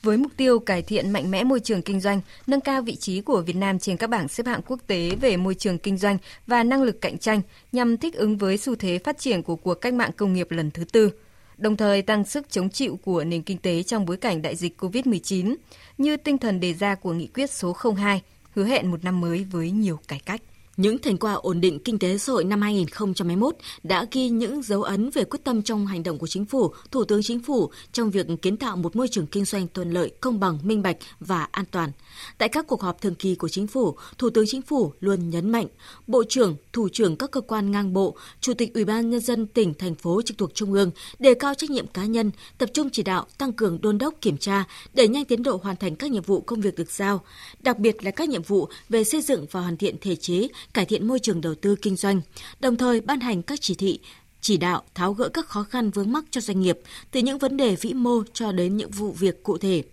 với 0.02 0.18
mục 0.18 0.32
tiêu 0.38 0.60
cải 0.60 0.82
thiện 0.82 1.10
mạnh 1.10 1.32
mẽ 1.32 1.44
môi 1.44 1.60
trường 1.60 1.82
kinh 1.82 2.00
doanh, 2.00 2.22
nâng 2.48 2.62
cao 2.62 2.82
vị 2.82 2.96
trí 2.96 3.22
của 3.22 3.42
Việt 3.42 3.56
Nam 3.56 3.80
trên 3.80 3.98
các 3.98 4.10
bảng 4.10 4.28
xếp 4.28 4.46
hạng 4.46 4.62
quốc 4.68 4.80
tế 4.88 5.12
về 5.22 5.38
môi 5.38 5.56
trường 5.56 5.78
kinh 5.78 5.98
doanh 5.98 6.18
và 6.48 6.64
năng 6.64 6.84
lực 6.84 7.02
cạnh 7.02 7.18
tranh 7.18 7.42
nhằm 7.72 7.98
thích 7.98 8.14
ứng 8.16 8.38
với 8.38 8.58
xu 8.58 8.76
thế 8.76 9.00
phát 9.04 9.18
triển 9.18 9.44
của 9.44 9.56
cuộc 9.56 9.74
cách 9.74 9.94
mạng 9.94 10.12
công 10.18 10.34
nghiệp 10.34 10.52
lần 10.52 10.72
thứ 10.72 10.84
tư, 10.84 11.12
đồng 11.58 11.78
thời 11.78 12.02
tăng 12.02 12.24
sức 12.24 12.50
chống 12.50 12.70
chịu 12.70 13.00
của 13.04 13.24
nền 13.24 13.42
kinh 13.42 13.58
tế 13.58 13.84
trong 13.84 14.06
bối 14.06 14.18
cảnh 14.18 14.42
đại 14.42 14.56
dịch 14.56 14.82
COVID-19, 14.82 15.56
như 15.98 16.18
tinh 16.18 16.38
thần 16.38 16.60
đề 16.60 16.74
ra 16.74 16.96
của 16.96 17.14
nghị 17.14 17.28
quyết 17.28 17.52
số 17.52 17.76
02, 17.96 18.22
hứa 18.56 18.66
hẹn 18.66 18.92
một 18.92 19.04
năm 19.04 19.22
mới 19.22 19.46
với 19.52 19.72
nhiều 19.72 20.00
cải 20.08 20.20
cách. 20.26 20.42
Những 20.78 20.98
thành 20.98 21.18
quả 21.18 21.34
ổn 21.34 21.62
định 21.62 21.80
kinh 21.80 22.00
tế 22.00 22.18
xã 22.18 22.34
hội 22.34 22.44
năm 22.44 22.62
2021 22.62 23.56
đã 23.84 24.06
ghi 24.12 24.30
những 24.30 24.62
dấu 24.62 24.84
ấn 24.84 25.10
về 25.10 25.24
quyết 25.24 25.40
tâm 25.44 25.62
trong 25.62 25.88
hành 25.88 26.04
động 26.04 26.18
của 26.18 26.28
chính 26.28 26.46
phủ, 26.46 26.74
Thủ 26.92 27.04
tướng 27.04 27.24
Chính 27.24 27.40
phủ 27.40 27.70
trong 27.92 28.12
việc 28.12 28.28
kiến 28.42 28.58
tạo 28.58 28.78
một 28.78 28.96
môi 28.96 29.08
trường 29.08 29.28
kinh 29.28 29.46
doanh 29.46 29.68
thuận 29.74 29.92
lợi, 29.92 30.12
công 30.22 30.40
bằng, 30.40 30.60
minh 30.64 30.82
bạch 30.82 30.98
và 31.20 31.48
an 31.52 31.66
toàn. 31.72 31.92
Tại 32.38 32.50
các 32.50 32.68
cuộc 32.68 32.82
họp 32.82 33.02
thường 33.02 33.16
kỳ 33.16 33.36
của 33.36 33.50
chính 33.50 33.68
phủ, 33.68 33.96
Thủ 34.18 34.30
tướng 34.30 34.46
Chính 34.48 34.62
phủ 34.62 34.94
luôn 35.00 35.30
nhấn 35.30 35.50
mạnh, 35.50 35.68
Bộ 36.08 36.24
trưởng, 36.30 36.56
Thủ 36.74 36.90
trưởng 36.90 37.16
các 37.16 37.32
cơ 37.32 37.42
quan 37.42 37.72
ngang 37.72 37.94
bộ, 37.94 38.16
Chủ 38.42 38.54
tịch 38.54 38.74
Ủy 38.74 38.86
ban 38.86 39.10
nhân 39.10 39.20
dân 39.20 39.48
tỉnh, 39.48 39.74
thành 39.74 39.96
phố 39.96 40.22
trực 40.22 40.38
thuộc 40.38 40.54
Trung 40.54 40.74
ương 40.74 40.92
đề 41.20 41.34
cao 41.34 41.54
trách 41.54 41.70
nhiệm 41.70 41.88
cá 41.88 42.06
nhân, 42.06 42.32
tập 42.58 42.70
trung 42.74 42.90
chỉ 42.90 43.04
đạo, 43.04 43.26
tăng 43.38 43.54
cường 43.54 43.82
đôn 43.82 43.98
đốc 43.98 44.14
kiểm 44.22 44.38
tra, 44.38 44.64
đẩy 44.94 45.08
nhanh 45.08 45.26
tiến 45.26 45.44
độ 45.44 45.60
hoàn 45.64 45.76
thành 45.76 45.96
các 45.96 46.12
nhiệm 46.12 46.24
vụ 46.24 46.42
công 46.42 46.62
việc 46.62 46.76
được 46.76 46.92
giao, 46.92 47.22
đặc 47.60 47.80
biệt 47.80 48.04
là 48.04 48.12
các 48.12 48.30
nhiệm 48.30 48.42
vụ 48.44 48.68
về 48.90 49.04
xây 49.04 49.22
dựng 49.22 49.46
và 49.52 49.62
hoàn 49.62 49.78
thiện 49.78 49.96
thể 50.02 50.16
chế, 50.16 50.48
cải 50.74 50.86
thiện 50.86 51.08
môi 51.08 51.20
trường 51.20 51.42
đầu 51.42 51.56
tư 51.56 51.76
kinh 51.82 51.96
doanh, 51.96 52.22
đồng 52.60 52.78
thời 52.78 53.02
ban 53.02 53.20
hành 53.20 53.42
các 53.42 53.62
chỉ 53.62 53.76
thị, 53.76 54.00
chỉ 54.42 54.58
đạo 54.58 54.84
tháo 54.96 55.14
gỡ 55.14 55.30
các 55.30 55.48
khó 55.48 55.64
khăn 55.64 55.90
vướng 55.90 56.12
mắc 56.12 56.26
cho 56.32 56.42
doanh 56.42 56.62
nghiệp, 56.62 56.80
từ 57.12 57.20
những 57.20 57.38
vấn 57.38 57.58
đề 57.58 57.76
vĩ 57.76 57.94
mô 57.94 58.24
cho 58.34 58.52
đến 58.52 58.78
những 58.78 58.92
vụ 58.92 59.12
việc 59.12 59.44
cụ 59.44 59.58
thể. 59.58 59.84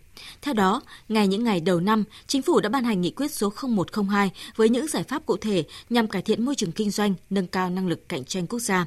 Theo 0.43 0.55
đó, 0.55 0.83
ngay 1.09 1.29
những 1.29 1.45
ngày 1.45 1.61
đầu 1.61 1.81
năm, 1.81 2.05
Chính 2.27 2.43
phủ 2.43 2.61
đã 2.61 2.69
ban 2.69 2.85
hành 2.85 3.01
nghị 3.01 3.11
quyết 3.11 3.33
số 3.33 3.53
0102 3.77 4.31
với 4.57 4.69
những 4.69 4.89
giải 4.89 5.03
pháp 5.03 5.27
cụ 5.27 5.37
thể 5.37 5.65
nhằm 5.91 6.09
cải 6.09 6.23
thiện 6.23 6.45
môi 6.45 6.55
trường 6.55 6.73
kinh 6.73 6.91
doanh, 6.91 7.15
nâng 7.31 7.47
cao 7.47 7.71
năng 7.71 7.89
lực 7.89 8.09
cạnh 8.09 8.25
tranh 8.25 8.47
quốc 8.47 8.59
gia. 8.59 8.87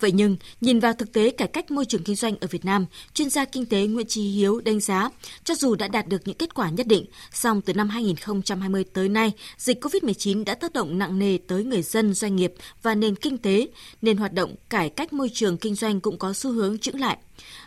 Vậy 0.00 0.12
nhưng, 0.12 0.36
nhìn 0.60 0.80
vào 0.80 0.92
thực 0.92 1.12
tế 1.12 1.30
cải 1.30 1.48
cách 1.48 1.70
môi 1.70 1.84
trường 1.84 2.02
kinh 2.02 2.16
doanh 2.16 2.36
ở 2.40 2.46
Việt 2.50 2.64
Nam, 2.64 2.86
chuyên 3.14 3.30
gia 3.30 3.44
kinh 3.44 3.66
tế 3.66 3.86
Nguyễn 3.86 4.06
Trí 4.06 4.22
Hiếu 4.22 4.60
đánh 4.60 4.80
giá, 4.80 5.10
cho 5.44 5.54
dù 5.54 5.74
đã 5.74 5.88
đạt 5.88 6.08
được 6.08 6.22
những 6.24 6.36
kết 6.36 6.54
quả 6.54 6.70
nhất 6.70 6.86
định, 6.86 7.04
song 7.32 7.60
từ 7.60 7.74
năm 7.74 7.88
2020 7.88 8.84
tới 8.92 9.08
nay, 9.08 9.32
dịch 9.58 9.84
COVID-19 9.84 10.44
đã 10.44 10.54
tác 10.54 10.72
động 10.72 10.98
nặng 10.98 11.18
nề 11.18 11.38
tới 11.46 11.64
người 11.64 11.82
dân, 11.82 12.14
doanh 12.14 12.36
nghiệp 12.36 12.54
và 12.82 12.94
nền 12.94 13.16
kinh 13.16 13.38
tế, 13.38 13.68
nên 14.02 14.16
hoạt 14.16 14.32
động 14.32 14.54
cải 14.70 14.90
cách 14.90 15.12
môi 15.12 15.30
trường 15.32 15.56
kinh 15.56 15.74
doanh 15.74 16.00
cũng 16.00 16.18
có 16.18 16.32
xu 16.32 16.52
hướng 16.52 16.78
chững 16.78 17.00
lại 17.00 17.18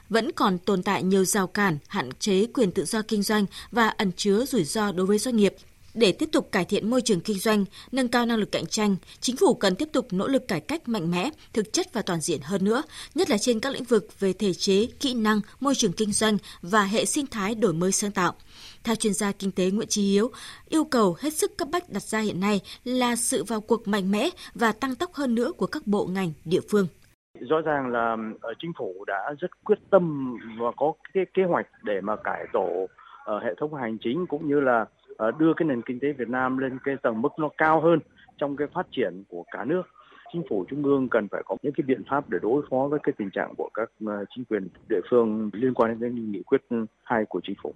vẫn 0.10 0.32
còn 0.32 0.58
tồn 0.58 0.84
tại 0.84 1.04
nhiều 1.04 1.26
rào 1.26 1.48
cản, 1.48 1.78
hạn 1.88 2.10
chế 2.20 2.46
quyền 2.54 2.72
tự 2.72 2.86
do 2.86 3.02
kinh 3.02 3.24
doanh 3.24 3.46
và 3.72 3.88
ẩn 3.88 4.12
chứa 4.12 4.46
rủi 4.46 4.64
ro 4.64 4.92
đối 4.92 5.06
với 5.06 5.18
doanh 5.18 5.36
nghiệp. 5.36 5.56
Để 5.94 6.12
tiếp 6.12 6.30
tục 6.32 6.52
cải 6.52 6.66
thiện 6.66 6.90
môi 6.90 7.02
trường 7.02 7.22
kinh 7.22 7.38
doanh, 7.38 7.66
nâng 7.92 8.08
cao 8.08 8.26
năng 8.26 8.38
lực 8.38 8.52
cạnh 8.52 8.66
tranh, 8.66 8.96
chính 9.20 9.36
phủ 9.38 9.54
cần 9.54 9.76
tiếp 9.76 9.90
tục 9.94 10.08
nỗ 10.12 10.28
lực 10.28 10.48
cải 10.48 10.60
cách 10.60 10.90
mạnh 10.90 11.12
mẽ, 11.12 11.30
thực 11.54 11.74
chất 11.74 11.94
và 11.94 12.02
toàn 12.02 12.20
diện 12.20 12.40
hơn 12.44 12.66
nữa, 12.66 12.84
nhất 13.16 13.30
là 13.30 13.38
trên 13.38 13.60
các 13.60 13.74
lĩnh 13.74 13.84
vực 13.84 14.20
về 14.20 14.34
thể 14.34 14.54
chế, 14.54 14.88
kỹ 15.00 15.14
năng, 15.14 15.42
môi 15.60 15.76
trường 15.76 15.94
kinh 15.94 16.12
doanh 16.12 16.38
và 16.62 16.84
hệ 16.84 17.06
sinh 17.06 17.26
thái 17.28 17.56
đổi 17.56 17.74
mới 17.74 17.92
sáng 17.92 18.12
tạo. 18.12 18.34
Theo 18.84 18.96
chuyên 18.96 19.14
gia 19.14 19.32
kinh 19.32 19.52
tế 19.52 19.72
Nguyễn 19.72 19.88
Trí 19.88 20.02
Hiếu, 20.02 20.32
yêu 20.70 20.84
cầu 20.84 21.16
hết 21.20 21.34
sức 21.34 21.58
cấp 21.58 21.68
bách 21.72 21.90
đặt 21.90 22.04
ra 22.04 22.20
hiện 22.20 22.40
nay 22.40 22.62
là 22.84 23.16
sự 23.16 23.44
vào 23.44 23.62
cuộc 23.62 23.88
mạnh 23.88 24.12
mẽ 24.12 24.30
và 24.56 24.72
tăng 24.72 24.96
tốc 24.96 25.14
hơn 25.14 25.36
nữa 25.36 25.52
của 25.58 25.68
các 25.68 25.88
bộ 25.88 26.06
ngành, 26.06 26.32
địa 26.46 26.62
phương. 26.72 26.88
Rõ 27.50 27.62
ràng 27.62 27.88
là 27.88 28.16
ờ, 28.42 28.54
chính 28.62 28.72
phủ 28.78 29.06
đã 29.08 29.34
rất 29.40 29.52
quyết 29.64 29.80
tâm 29.90 30.34
và 30.60 30.72
có 30.78 30.94
cái 31.14 31.24
kế 31.34 31.44
hoạch 31.44 31.66
để 31.84 32.02
mà 32.02 32.16
cải 32.24 32.46
tổ 32.54 32.88
ở 33.26 33.40
hệ 33.40 33.54
thống 33.60 33.74
hành 33.74 33.98
chính 34.04 34.26
cũng 34.30 34.48
như 34.48 34.60
là 34.60 34.86
Ờ, 35.22 35.32
đưa 35.32 35.54
cái 35.58 35.68
nền 35.68 35.82
kinh 35.82 36.00
tế 36.00 36.08
Việt 36.18 36.30
Nam 36.30 36.58
lên 36.58 36.78
cái 36.84 36.96
tầng 37.04 37.22
mức 37.22 37.30
nó 37.40 37.50
cao 37.58 37.82
hơn 37.82 38.00
trong 38.38 38.56
cái 38.58 38.68
phát 38.74 38.88
triển 38.92 39.24
của 39.30 39.44
cả 39.52 39.66
nước 39.66 39.82
chính 40.34 40.44
phủ 40.50 40.66
trung 40.70 40.84
ương 40.84 41.10
cần 41.10 41.28
phải 41.32 41.42
có 41.46 41.56
những 41.62 41.74
cái 41.74 41.84
biện 41.88 42.04
pháp 42.10 42.30
để 42.30 42.38
đối 42.42 42.64
phó 42.70 42.88
với 42.92 43.00
cái 43.04 43.14
tình 43.18 43.30
trạng 43.34 43.54
của 43.58 43.70
các 43.74 43.90
ờ, 44.06 44.26
chính 44.36 44.46
quyền 44.46 44.68
địa 44.90 45.02
phương 45.10 45.50
liên 45.54 45.74
quan 45.74 46.00
đến 46.00 46.32
nghị 46.32 46.42
quyết 46.44 46.62
hai 47.04 47.26
của 47.30 47.42
chính 47.44 47.56
phủ. 47.64 47.74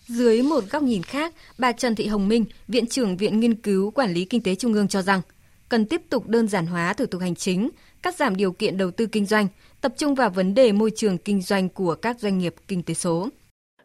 Dưới 0.00 0.42
một 0.42 0.64
góc 0.70 0.82
nhìn 0.82 1.02
khác, 1.02 1.34
bà 1.58 1.72
Trần 1.72 1.94
Thị 1.94 2.06
Hồng 2.06 2.28
Minh, 2.28 2.44
Viện 2.68 2.86
trưởng 2.86 3.16
Viện 3.16 3.40
Nghiên 3.40 3.54
cứu 3.54 3.90
Quản 3.90 4.10
lý 4.12 4.24
Kinh 4.24 4.42
tế 4.42 4.54
Trung 4.54 4.74
ương 4.74 4.88
cho 4.88 5.02
rằng, 5.02 5.20
cần 5.68 5.86
tiếp 5.86 6.02
tục 6.10 6.28
đơn 6.28 6.48
giản 6.48 6.66
hóa 6.66 6.92
thủ 6.92 7.06
tục 7.06 7.20
hành 7.20 7.34
chính, 7.34 7.70
cắt 8.02 8.14
giảm 8.14 8.36
điều 8.36 8.52
kiện 8.52 8.76
đầu 8.78 8.90
tư 8.90 9.06
kinh 9.06 9.26
doanh, 9.26 9.48
tập 9.80 9.92
trung 9.96 10.14
vào 10.14 10.30
vấn 10.30 10.54
đề 10.54 10.72
môi 10.72 10.90
trường 10.96 11.18
kinh 11.18 11.42
doanh 11.42 11.68
của 11.68 11.94
các 11.94 12.20
doanh 12.20 12.38
nghiệp 12.38 12.54
kinh 12.68 12.82
tế 12.82 12.94
số. 12.94 13.28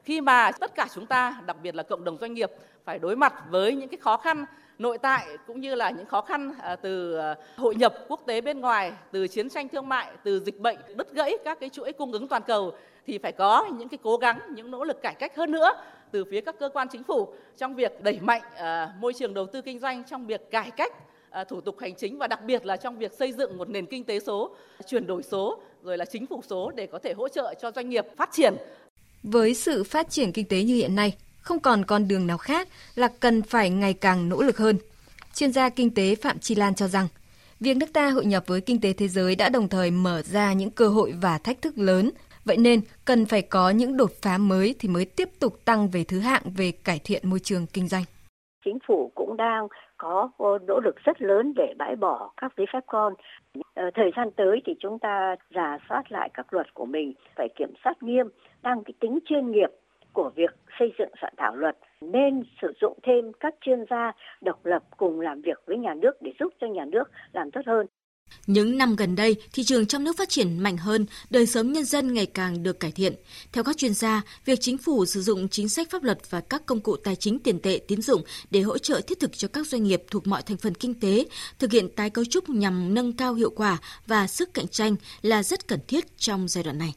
Khi 0.09 0.21
mà 0.21 0.51
tất 0.51 0.75
cả 0.75 0.87
chúng 0.95 1.05
ta, 1.05 1.41
đặc 1.45 1.57
biệt 1.63 1.75
là 1.75 1.83
cộng 1.83 2.03
đồng 2.03 2.17
doanh 2.17 2.33
nghiệp 2.33 2.51
phải 2.85 2.99
đối 2.99 3.15
mặt 3.15 3.33
với 3.49 3.75
những 3.75 3.89
cái 3.89 3.97
khó 3.97 4.17
khăn 4.17 4.45
nội 4.79 4.97
tại 4.97 5.27
cũng 5.47 5.61
như 5.61 5.75
là 5.75 5.89
những 5.89 6.05
khó 6.05 6.21
khăn 6.21 6.53
à, 6.61 6.75
từ 6.75 7.17
à, 7.17 7.35
hội 7.57 7.75
nhập 7.75 7.93
quốc 8.07 8.21
tế 8.25 8.41
bên 8.41 8.59
ngoài, 8.59 8.93
từ 9.11 9.27
chiến 9.27 9.49
tranh 9.49 9.67
thương 9.67 9.89
mại, 9.89 10.11
từ 10.23 10.39
dịch 10.39 10.59
bệnh 10.59 10.77
đứt 10.95 11.13
gãy 11.13 11.37
các 11.45 11.59
cái 11.59 11.69
chuỗi 11.69 11.91
cung 11.93 12.11
ứng 12.11 12.27
toàn 12.27 12.41
cầu 12.47 12.73
thì 13.07 13.17
phải 13.17 13.31
có 13.31 13.67
những 13.77 13.89
cái 13.89 13.97
cố 14.03 14.17
gắng, 14.17 14.39
những 14.49 14.71
nỗ 14.71 14.83
lực 14.83 15.01
cải 15.01 15.15
cách 15.15 15.35
hơn 15.35 15.51
nữa 15.51 15.71
từ 16.11 16.25
phía 16.31 16.41
các 16.41 16.55
cơ 16.59 16.69
quan 16.73 16.87
chính 16.91 17.03
phủ 17.03 17.27
trong 17.57 17.75
việc 17.75 18.03
đẩy 18.03 18.19
mạnh 18.21 18.41
à, 18.55 18.93
môi 18.99 19.13
trường 19.13 19.33
đầu 19.33 19.45
tư 19.45 19.61
kinh 19.61 19.79
doanh, 19.79 20.03
trong 20.03 20.25
việc 20.25 20.51
cải 20.51 20.71
cách 20.71 20.93
thủ 21.49 21.61
tục 21.61 21.79
hành 21.79 21.95
chính 21.95 22.17
và 22.17 22.27
đặc 22.27 22.43
biệt 22.43 22.65
là 22.65 22.77
trong 22.77 22.97
việc 22.97 23.13
xây 23.13 23.31
dựng 23.31 23.57
một 23.57 23.69
nền 23.69 23.85
kinh 23.85 24.03
tế 24.03 24.19
số, 24.19 24.55
chuyển 24.87 25.07
đổi 25.07 25.23
số, 25.23 25.61
rồi 25.83 25.97
là 25.97 26.05
chính 26.05 26.25
phủ 26.25 26.41
số 26.47 26.71
để 26.75 26.87
có 26.87 26.99
thể 26.99 27.13
hỗ 27.13 27.27
trợ 27.27 27.53
cho 27.61 27.71
doanh 27.71 27.89
nghiệp 27.89 28.05
phát 28.17 28.29
triển. 28.31 28.55
Với 29.23 29.53
sự 29.53 29.83
phát 29.83 30.09
triển 30.09 30.31
kinh 30.31 30.47
tế 30.47 30.63
như 30.63 30.75
hiện 30.75 30.95
nay, 30.95 31.17
không 31.41 31.59
còn 31.59 31.85
con 31.85 32.07
đường 32.07 32.27
nào 32.27 32.37
khác 32.37 32.67
là 32.95 33.07
cần 33.19 33.41
phải 33.41 33.69
ngày 33.69 33.93
càng 33.93 34.29
nỗ 34.29 34.41
lực 34.41 34.57
hơn. 34.57 34.77
Chuyên 35.33 35.51
gia 35.51 35.69
kinh 35.69 35.93
tế 35.93 36.15
Phạm 36.15 36.39
Chi 36.39 36.55
Lan 36.55 36.75
cho 36.75 36.87
rằng, 36.87 37.07
việc 37.59 37.77
nước 37.77 37.93
ta 37.93 38.09
hội 38.09 38.25
nhập 38.25 38.43
với 38.47 38.61
kinh 38.61 38.81
tế 38.81 38.93
thế 38.93 39.07
giới 39.07 39.35
đã 39.35 39.49
đồng 39.49 39.67
thời 39.67 39.91
mở 39.91 40.21
ra 40.21 40.53
những 40.53 40.71
cơ 40.71 40.87
hội 40.87 41.13
và 41.21 41.37
thách 41.37 41.61
thức 41.61 41.77
lớn 41.77 42.11
Vậy 42.49 42.57
nên 42.57 42.81
cần 43.05 43.25
phải 43.25 43.41
có 43.41 43.69
những 43.69 43.97
đột 43.97 44.11
phá 44.21 44.37
mới 44.37 44.75
thì 44.79 44.89
mới 44.89 45.05
tiếp 45.05 45.29
tục 45.39 45.65
tăng 45.65 45.89
về 45.89 46.03
thứ 46.03 46.19
hạng 46.19 46.41
về 46.55 46.71
cải 46.71 46.99
thiện 47.03 47.29
môi 47.29 47.39
trường 47.39 47.65
kinh 47.67 47.87
doanh. 47.87 48.03
Chính 48.65 48.77
phủ 48.87 49.11
cũng 49.15 49.37
đang 49.37 49.67
có 49.99 50.29
nỗ 50.67 50.79
lực 50.79 50.95
rất 51.03 51.21
lớn 51.21 51.53
để 51.55 51.73
bãi 51.77 51.95
bỏ 51.95 52.31
các 52.37 52.53
giấy 52.57 52.65
phép 52.73 52.83
con. 52.87 53.13
Ờ, 53.75 53.91
thời 53.93 54.11
gian 54.15 54.31
tới 54.31 54.61
thì 54.65 54.75
chúng 54.79 54.99
ta 54.99 55.35
giả 55.55 55.77
soát 55.89 56.11
lại 56.11 56.29
các 56.33 56.53
luật 56.53 56.73
của 56.73 56.85
mình, 56.85 57.13
phải 57.35 57.47
kiểm 57.55 57.73
soát 57.83 58.03
nghiêm, 58.03 58.27
tăng 58.61 58.83
cái 58.83 58.93
tính 58.99 59.19
chuyên 59.25 59.51
nghiệp 59.51 59.69
của 60.13 60.31
việc 60.35 60.55
xây 60.79 60.93
dựng 60.99 61.09
soạn 61.21 61.33
thảo 61.37 61.55
luật 61.55 61.77
nên 62.01 62.43
sử 62.61 62.73
dụng 62.81 62.99
thêm 63.03 63.31
các 63.39 63.55
chuyên 63.61 63.85
gia 63.89 64.11
độc 64.41 64.65
lập 64.65 64.83
cùng 64.97 65.21
làm 65.21 65.41
việc 65.41 65.57
với 65.65 65.77
nhà 65.77 65.93
nước 65.93 66.21
để 66.21 66.31
giúp 66.39 66.53
cho 66.59 66.67
nhà 66.67 66.85
nước 66.85 67.11
làm 67.33 67.51
tốt 67.51 67.61
hơn. 67.65 67.87
Những 68.47 68.77
năm 68.77 68.95
gần 68.95 69.15
đây, 69.15 69.35
thị 69.53 69.63
trường 69.63 69.85
trong 69.85 70.03
nước 70.03 70.17
phát 70.17 70.29
triển 70.29 70.59
mạnh 70.59 70.77
hơn, 70.77 71.05
đời 71.29 71.45
sống 71.45 71.73
nhân 71.73 71.85
dân 71.85 72.13
ngày 72.13 72.25
càng 72.25 72.63
được 72.63 72.79
cải 72.79 72.91
thiện. 72.91 73.15
Theo 73.51 73.63
các 73.63 73.77
chuyên 73.77 73.93
gia, 73.93 74.21
việc 74.45 74.59
chính 74.61 74.77
phủ 74.77 75.05
sử 75.05 75.21
dụng 75.21 75.49
chính 75.49 75.69
sách 75.69 75.89
pháp 75.89 76.03
luật 76.03 76.19
và 76.29 76.41
các 76.41 76.65
công 76.65 76.81
cụ 76.81 76.95
tài 76.95 77.15
chính 77.15 77.39
tiền 77.39 77.59
tệ 77.59 77.79
tín 77.87 78.01
dụng 78.01 78.23
để 78.51 78.61
hỗ 78.61 78.77
trợ 78.77 79.01
thiết 79.07 79.19
thực 79.19 79.37
cho 79.37 79.47
các 79.47 79.67
doanh 79.67 79.83
nghiệp 79.83 80.03
thuộc 80.11 80.27
mọi 80.27 80.41
thành 80.41 80.57
phần 80.57 80.75
kinh 80.75 80.99
tế, 80.99 81.25
thực 81.59 81.71
hiện 81.71 81.89
tái 81.95 82.09
cấu 82.09 82.25
trúc 82.25 82.49
nhằm 82.49 82.93
nâng 82.93 83.13
cao 83.13 83.33
hiệu 83.33 83.49
quả 83.49 83.77
và 84.07 84.27
sức 84.27 84.53
cạnh 84.53 84.67
tranh 84.67 84.95
là 85.21 85.43
rất 85.43 85.67
cần 85.67 85.79
thiết 85.87 86.17
trong 86.17 86.47
giai 86.47 86.63
đoạn 86.63 86.77
này. 86.77 86.93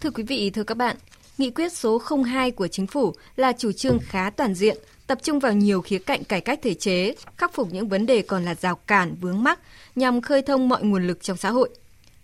Thưa 0.00 0.10
quý 0.10 0.22
vị, 0.22 0.50
thưa 0.50 0.64
các 0.64 0.76
bạn, 0.76 0.96
Nghị 1.38 1.50
quyết 1.50 1.72
số 1.72 2.02
02 2.24 2.50
của 2.50 2.68
chính 2.68 2.86
phủ 2.86 3.12
là 3.36 3.52
chủ 3.52 3.72
trương 3.72 3.98
khá 4.02 4.30
toàn 4.30 4.54
diện, 4.54 4.76
tập 5.06 5.18
trung 5.22 5.38
vào 5.38 5.52
nhiều 5.52 5.80
khía 5.80 5.98
cạnh 5.98 6.24
cải 6.24 6.40
cách 6.40 6.58
thể 6.62 6.74
chế, 6.74 7.14
khắc 7.36 7.54
phục 7.54 7.72
những 7.72 7.88
vấn 7.88 8.06
đề 8.06 8.22
còn 8.22 8.44
là 8.44 8.54
rào 8.54 8.74
cản 8.74 9.16
vướng 9.20 9.42
mắc 9.42 9.60
nhằm 9.94 10.20
khơi 10.20 10.42
thông 10.42 10.68
mọi 10.68 10.82
nguồn 10.82 11.06
lực 11.06 11.22
trong 11.22 11.36
xã 11.36 11.50
hội. 11.50 11.68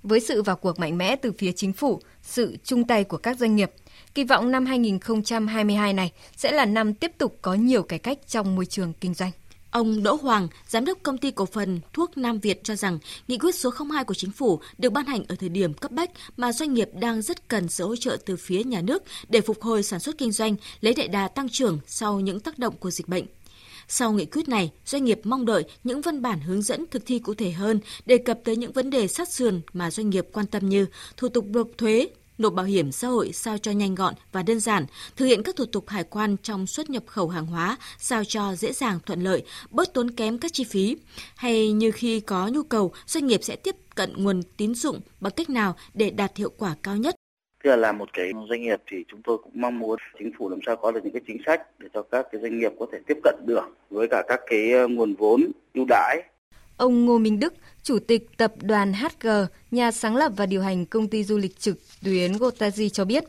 Với 0.02 0.20
sự 0.20 0.42
vào 0.42 0.56
cuộc 0.56 0.78
mạnh 0.78 0.98
mẽ 0.98 1.16
từ 1.16 1.32
phía 1.38 1.52
chính 1.52 1.72
phủ, 1.72 2.00
sự 2.22 2.56
chung 2.64 2.84
tay 2.84 3.04
của 3.04 3.16
các 3.16 3.38
doanh 3.38 3.56
nghiệp, 3.56 3.70
kỳ 4.14 4.24
vọng 4.24 4.50
năm 4.50 4.66
2022 4.66 5.92
này 5.92 6.12
sẽ 6.36 6.52
là 6.52 6.64
năm 6.64 6.94
tiếp 6.94 7.12
tục 7.18 7.38
có 7.42 7.54
nhiều 7.54 7.82
cải 7.82 7.98
cách 7.98 8.18
trong 8.28 8.56
môi 8.56 8.66
trường 8.66 8.92
kinh 9.00 9.14
doanh. 9.14 9.30
Ông 9.72 10.02
Đỗ 10.02 10.14
Hoàng, 10.14 10.48
giám 10.68 10.84
đốc 10.84 10.98
công 11.02 11.18
ty 11.18 11.30
cổ 11.30 11.46
phần 11.46 11.80
thuốc 11.92 12.18
Nam 12.18 12.38
Việt 12.38 12.64
cho 12.64 12.76
rằng 12.76 12.98
nghị 13.28 13.38
quyết 13.38 13.54
số 13.54 13.70
02 13.90 14.04
của 14.04 14.14
chính 14.14 14.30
phủ 14.30 14.60
được 14.78 14.92
ban 14.92 15.06
hành 15.06 15.24
ở 15.28 15.34
thời 15.34 15.48
điểm 15.48 15.74
cấp 15.74 15.90
bách 15.90 16.10
mà 16.36 16.52
doanh 16.52 16.74
nghiệp 16.74 16.88
đang 16.94 17.22
rất 17.22 17.48
cần 17.48 17.68
sự 17.68 17.86
hỗ 17.86 17.96
trợ 17.96 18.16
từ 18.26 18.36
phía 18.36 18.64
nhà 18.64 18.80
nước 18.80 19.02
để 19.28 19.40
phục 19.40 19.62
hồi 19.62 19.82
sản 19.82 20.00
xuất 20.00 20.18
kinh 20.18 20.32
doanh, 20.32 20.56
lấy 20.80 20.94
đại 20.94 21.08
đà 21.08 21.28
tăng 21.28 21.48
trưởng 21.48 21.78
sau 21.86 22.20
những 22.20 22.40
tác 22.40 22.58
động 22.58 22.76
của 22.76 22.90
dịch 22.90 23.08
bệnh. 23.08 23.24
Sau 23.88 24.12
nghị 24.12 24.24
quyết 24.24 24.48
này, 24.48 24.70
doanh 24.86 25.04
nghiệp 25.04 25.20
mong 25.24 25.46
đợi 25.46 25.64
những 25.84 26.00
văn 26.00 26.22
bản 26.22 26.40
hướng 26.40 26.62
dẫn 26.62 26.86
thực 26.90 27.06
thi 27.06 27.18
cụ 27.18 27.34
thể 27.34 27.50
hơn, 27.50 27.80
đề 28.06 28.18
cập 28.18 28.38
tới 28.44 28.56
những 28.56 28.72
vấn 28.72 28.90
đề 28.90 29.08
sát 29.08 29.32
sườn 29.32 29.60
mà 29.72 29.90
doanh 29.90 30.10
nghiệp 30.10 30.26
quan 30.32 30.46
tâm 30.46 30.68
như 30.68 30.86
thủ 31.16 31.28
tục 31.28 31.44
nộp 31.48 31.68
thuế, 31.78 32.08
nộp 32.38 32.52
bảo 32.52 32.66
hiểm 32.66 32.92
xã 32.92 33.08
hội 33.08 33.32
sao 33.32 33.58
cho 33.58 33.70
nhanh 33.70 33.94
gọn 33.94 34.14
và 34.32 34.42
đơn 34.42 34.60
giản, 34.60 34.86
thực 35.16 35.26
hiện 35.26 35.42
các 35.42 35.56
thủ 35.56 35.64
tục 35.66 35.88
hải 35.88 36.04
quan 36.04 36.36
trong 36.42 36.66
xuất 36.66 36.90
nhập 36.90 37.02
khẩu 37.06 37.28
hàng 37.28 37.46
hóa 37.46 37.76
sao 37.98 38.24
cho 38.24 38.54
dễ 38.54 38.72
dàng 38.72 38.98
thuận 39.06 39.20
lợi, 39.20 39.42
bớt 39.70 39.94
tốn 39.94 40.10
kém 40.10 40.38
các 40.38 40.52
chi 40.52 40.64
phí. 40.64 40.96
Hay 41.36 41.72
như 41.72 41.90
khi 41.90 42.20
có 42.20 42.48
nhu 42.48 42.62
cầu, 42.62 42.92
doanh 43.06 43.26
nghiệp 43.26 43.40
sẽ 43.42 43.56
tiếp 43.56 43.76
cận 43.94 44.12
nguồn 44.16 44.42
tín 44.56 44.74
dụng 44.74 45.00
bằng 45.20 45.32
cách 45.36 45.50
nào 45.50 45.76
để 45.94 46.10
đạt 46.10 46.36
hiệu 46.36 46.50
quả 46.58 46.74
cao 46.82 46.96
nhất. 46.96 47.14
Tức 47.64 47.70
là 47.70 47.76
làm 47.76 47.98
một 47.98 48.08
cái 48.12 48.32
doanh 48.48 48.62
nghiệp 48.62 48.82
thì 48.90 48.96
chúng 49.08 49.22
tôi 49.22 49.38
cũng 49.38 49.52
mong 49.54 49.78
muốn 49.78 49.98
chính 50.18 50.32
phủ 50.38 50.48
làm 50.48 50.58
sao 50.66 50.76
có 50.76 50.92
được 50.92 51.00
những 51.04 51.12
cái 51.12 51.22
chính 51.26 51.38
sách 51.46 51.62
để 51.78 51.88
cho 51.94 52.02
các 52.02 52.26
cái 52.32 52.40
doanh 52.40 52.58
nghiệp 52.58 52.72
có 52.78 52.86
thể 52.92 52.98
tiếp 53.06 53.18
cận 53.24 53.34
được 53.46 53.64
với 53.90 54.08
cả 54.08 54.22
các 54.28 54.40
cái 54.46 54.72
ờ, 54.72 54.88
nguồn 54.88 55.14
vốn 55.14 55.42
ưu 55.74 55.84
đãi 55.88 56.22
Ông 56.76 57.06
Ngô 57.06 57.18
Minh 57.18 57.40
Đức, 57.40 57.54
Chủ 57.82 57.98
tịch 57.98 58.28
Tập 58.36 58.54
đoàn 58.62 58.92
HG, 58.92 59.28
nhà 59.70 59.90
sáng 59.90 60.16
lập 60.16 60.32
và 60.36 60.46
điều 60.46 60.62
hành 60.62 60.86
công 60.86 61.08
ty 61.08 61.24
du 61.24 61.38
lịch 61.38 61.60
trực 61.60 61.78
tuyến 62.04 62.32
Gotazi 62.32 62.88
cho 62.88 63.04
biết, 63.04 63.24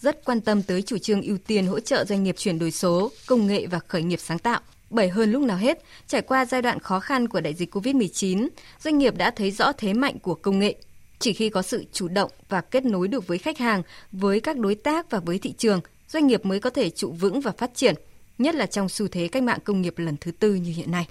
rất 0.00 0.24
quan 0.24 0.40
tâm 0.40 0.62
tới 0.62 0.82
chủ 0.82 0.98
trương 0.98 1.22
ưu 1.22 1.38
tiên 1.46 1.66
hỗ 1.66 1.80
trợ 1.80 2.04
doanh 2.04 2.24
nghiệp 2.24 2.34
chuyển 2.38 2.58
đổi 2.58 2.70
số, 2.70 3.10
công 3.26 3.46
nghệ 3.46 3.66
và 3.66 3.80
khởi 3.88 4.02
nghiệp 4.02 4.20
sáng 4.20 4.38
tạo. 4.38 4.60
Bởi 4.90 5.08
hơn 5.08 5.32
lúc 5.32 5.42
nào 5.42 5.56
hết, 5.56 5.82
trải 6.06 6.22
qua 6.22 6.44
giai 6.44 6.62
đoạn 6.62 6.78
khó 6.78 7.00
khăn 7.00 7.28
của 7.28 7.40
đại 7.40 7.54
dịch 7.54 7.74
COVID-19, 7.74 8.48
doanh 8.80 8.98
nghiệp 8.98 9.16
đã 9.16 9.30
thấy 9.30 9.50
rõ 9.50 9.72
thế 9.72 9.92
mạnh 9.92 10.18
của 10.18 10.34
công 10.34 10.58
nghệ. 10.58 10.74
Chỉ 11.18 11.32
khi 11.32 11.48
có 11.48 11.62
sự 11.62 11.84
chủ 11.92 12.08
động 12.08 12.30
và 12.48 12.60
kết 12.60 12.84
nối 12.84 13.08
được 13.08 13.26
với 13.26 13.38
khách 13.38 13.58
hàng, 13.58 13.82
với 14.12 14.40
các 14.40 14.56
đối 14.56 14.74
tác 14.74 15.10
và 15.10 15.18
với 15.18 15.38
thị 15.38 15.52
trường, 15.52 15.80
doanh 16.08 16.26
nghiệp 16.26 16.46
mới 16.46 16.60
có 16.60 16.70
thể 16.70 16.90
trụ 16.90 17.12
vững 17.12 17.40
và 17.40 17.52
phát 17.58 17.74
triển, 17.74 17.94
nhất 18.38 18.54
là 18.54 18.66
trong 18.66 18.88
xu 18.88 19.08
thế 19.08 19.28
cách 19.28 19.42
mạng 19.42 19.58
công 19.64 19.82
nghiệp 19.82 19.94
lần 19.96 20.16
thứ 20.20 20.30
tư 20.30 20.54
như 20.54 20.72
hiện 20.72 20.90
nay 20.90 21.06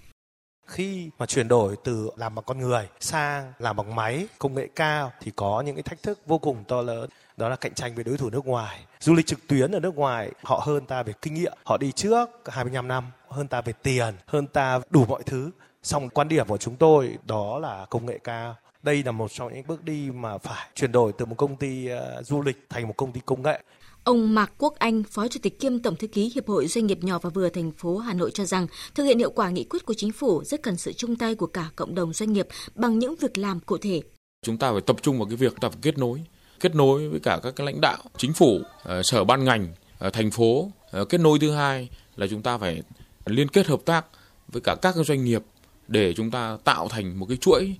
khi 0.69 1.09
mà 1.19 1.25
chuyển 1.25 1.47
đổi 1.47 1.75
từ 1.83 2.09
làm 2.15 2.35
bằng 2.35 2.45
con 2.45 2.59
người 2.59 2.87
sang 2.99 3.53
làm 3.59 3.75
bằng 3.75 3.95
máy 3.95 4.27
công 4.39 4.55
nghệ 4.55 4.67
cao 4.75 5.11
thì 5.21 5.31
có 5.35 5.61
những 5.65 5.75
cái 5.75 5.83
thách 5.83 6.03
thức 6.03 6.19
vô 6.25 6.37
cùng 6.37 6.63
to 6.67 6.81
lớn. 6.81 7.09
Đó 7.37 7.49
là 7.49 7.55
cạnh 7.55 7.73
tranh 7.73 7.95
với 7.95 8.03
đối 8.03 8.17
thủ 8.17 8.29
nước 8.29 8.45
ngoài. 8.45 8.79
Du 8.99 9.13
lịch 9.13 9.25
trực 9.25 9.47
tuyến 9.47 9.71
ở 9.71 9.79
nước 9.79 9.95
ngoài 9.95 10.31
họ 10.43 10.61
hơn 10.65 10.85
ta 10.85 11.03
về 11.03 11.13
kinh 11.21 11.33
nghiệm. 11.33 11.53
Họ 11.63 11.77
đi 11.77 11.91
trước 11.91 12.29
25 12.45 12.87
năm 12.87 13.03
hơn 13.29 13.47
ta 13.47 13.61
về 13.61 13.73
tiền 13.83 14.13
hơn 14.25 14.47
ta 14.47 14.79
đủ 14.89 15.05
mọi 15.05 15.23
thứ. 15.25 15.51
Song 15.83 16.09
quan 16.09 16.27
điểm 16.27 16.47
của 16.47 16.57
chúng 16.57 16.75
tôi 16.75 17.17
đó 17.25 17.59
là 17.59 17.85
công 17.89 18.05
nghệ 18.05 18.19
cao. 18.23 18.55
Đây 18.83 19.03
là 19.03 19.11
một 19.11 19.31
trong 19.31 19.53
những 19.53 19.67
bước 19.67 19.83
đi 19.83 20.11
mà 20.11 20.37
phải 20.37 20.67
chuyển 20.75 20.91
đổi 20.91 21.11
từ 21.17 21.25
một 21.25 21.35
công 21.37 21.55
ty 21.55 21.89
uh, 21.93 22.25
du 22.25 22.41
lịch 22.41 22.65
thành 22.69 22.87
một 22.87 22.93
công 22.97 23.11
ty 23.11 23.21
công 23.25 23.41
nghệ. 23.41 23.61
Ông 24.03 24.35
Mạc 24.35 24.51
Quốc 24.57 24.75
Anh, 24.79 25.03
Phó 25.03 25.27
Chủ 25.27 25.39
tịch 25.43 25.59
kiêm 25.59 25.79
Tổng 25.79 25.95
thư 25.95 26.07
ký 26.07 26.31
Hiệp 26.35 26.47
hội 26.47 26.67
Doanh 26.67 26.87
nghiệp 26.87 27.03
nhỏ 27.03 27.19
và 27.19 27.29
vừa 27.29 27.49
thành 27.49 27.71
phố 27.71 27.97
Hà 27.97 28.13
Nội 28.13 28.31
cho 28.31 28.45
rằng, 28.45 28.67
thực 28.95 29.03
hiện 29.03 29.17
hiệu 29.17 29.31
quả 29.31 29.49
nghị 29.49 29.63
quyết 29.63 29.85
của 29.85 29.93
chính 29.93 30.11
phủ 30.11 30.43
rất 30.43 30.63
cần 30.63 30.77
sự 30.77 30.93
chung 30.93 31.15
tay 31.15 31.35
của 31.35 31.47
cả 31.47 31.69
cộng 31.75 31.95
đồng 31.95 32.13
doanh 32.13 32.33
nghiệp 32.33 32.47
bằng 32.75 32.99
những 32.99 33.15
việc 33.15 33.37
làm 33.37 33.59
cụ 33.59 33.77
thể. 33.77 34.01
Chúng 34.45 34.57
ta 34.57 34.71
phải 34.71 34.81
tập 34.81 34.95
trung 35.01 35.17
vào 35.17 35.27
cái 35.27 35.35
việc 35.35 35.53
tập 35.61 35.73
kết 35.81 35.97
nối, 35.97 36.21
kết 36.59 36.75
nối 36.75 37.09
với 37.09 37.19
cả 37.19 37.39
các 37.43 37.55
cái 37.55 37.65
lãnh 37.65 37.81
đạo, 37.81 37.97
chính 38.17 38.33
phủ, 38.33 38.59
ờ, 38.83 39.03
sở 39.03 39.23
ban 39.23 39.43
ngành, 39.43 39.67
ờ, 39.99 40.09
thành 40.09 40.31
phố. 40.31 40.71
Ờ, 40.91 41.05
kết 41.05 41.17
nối 41.17 41.39
thứ 41.39 41.51
hai 41.51 41.89
là 42.15 42.27
chúng 42.27 42.41
ta 42.41 42.57
phải 42.57 42.83
liên 43.25 43.47
kết 43.47 43.67
hợp 43.67 43.81
tác 43.85 44.05
với 44.47 44.61
cả 44.61 44.75
các 44.81 44.95
doanh 44.95 45.25
nghiệp 45.25 45.43
để 45.87 46.13
chúng 46.13 46.31
ta 46.31 46.57
tạo 46.63 46.87
thành 46.87 47.19
một 47.19 47.25
cái 47.25 47.37
chuỗi 47.37 47.75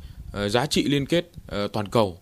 giá 0.49 0.65
trị 0.65 0.83
liên 0.83 1.05
kết 1.05 1.31
toàn 1.73 1.87
cầu, 1.87 2.17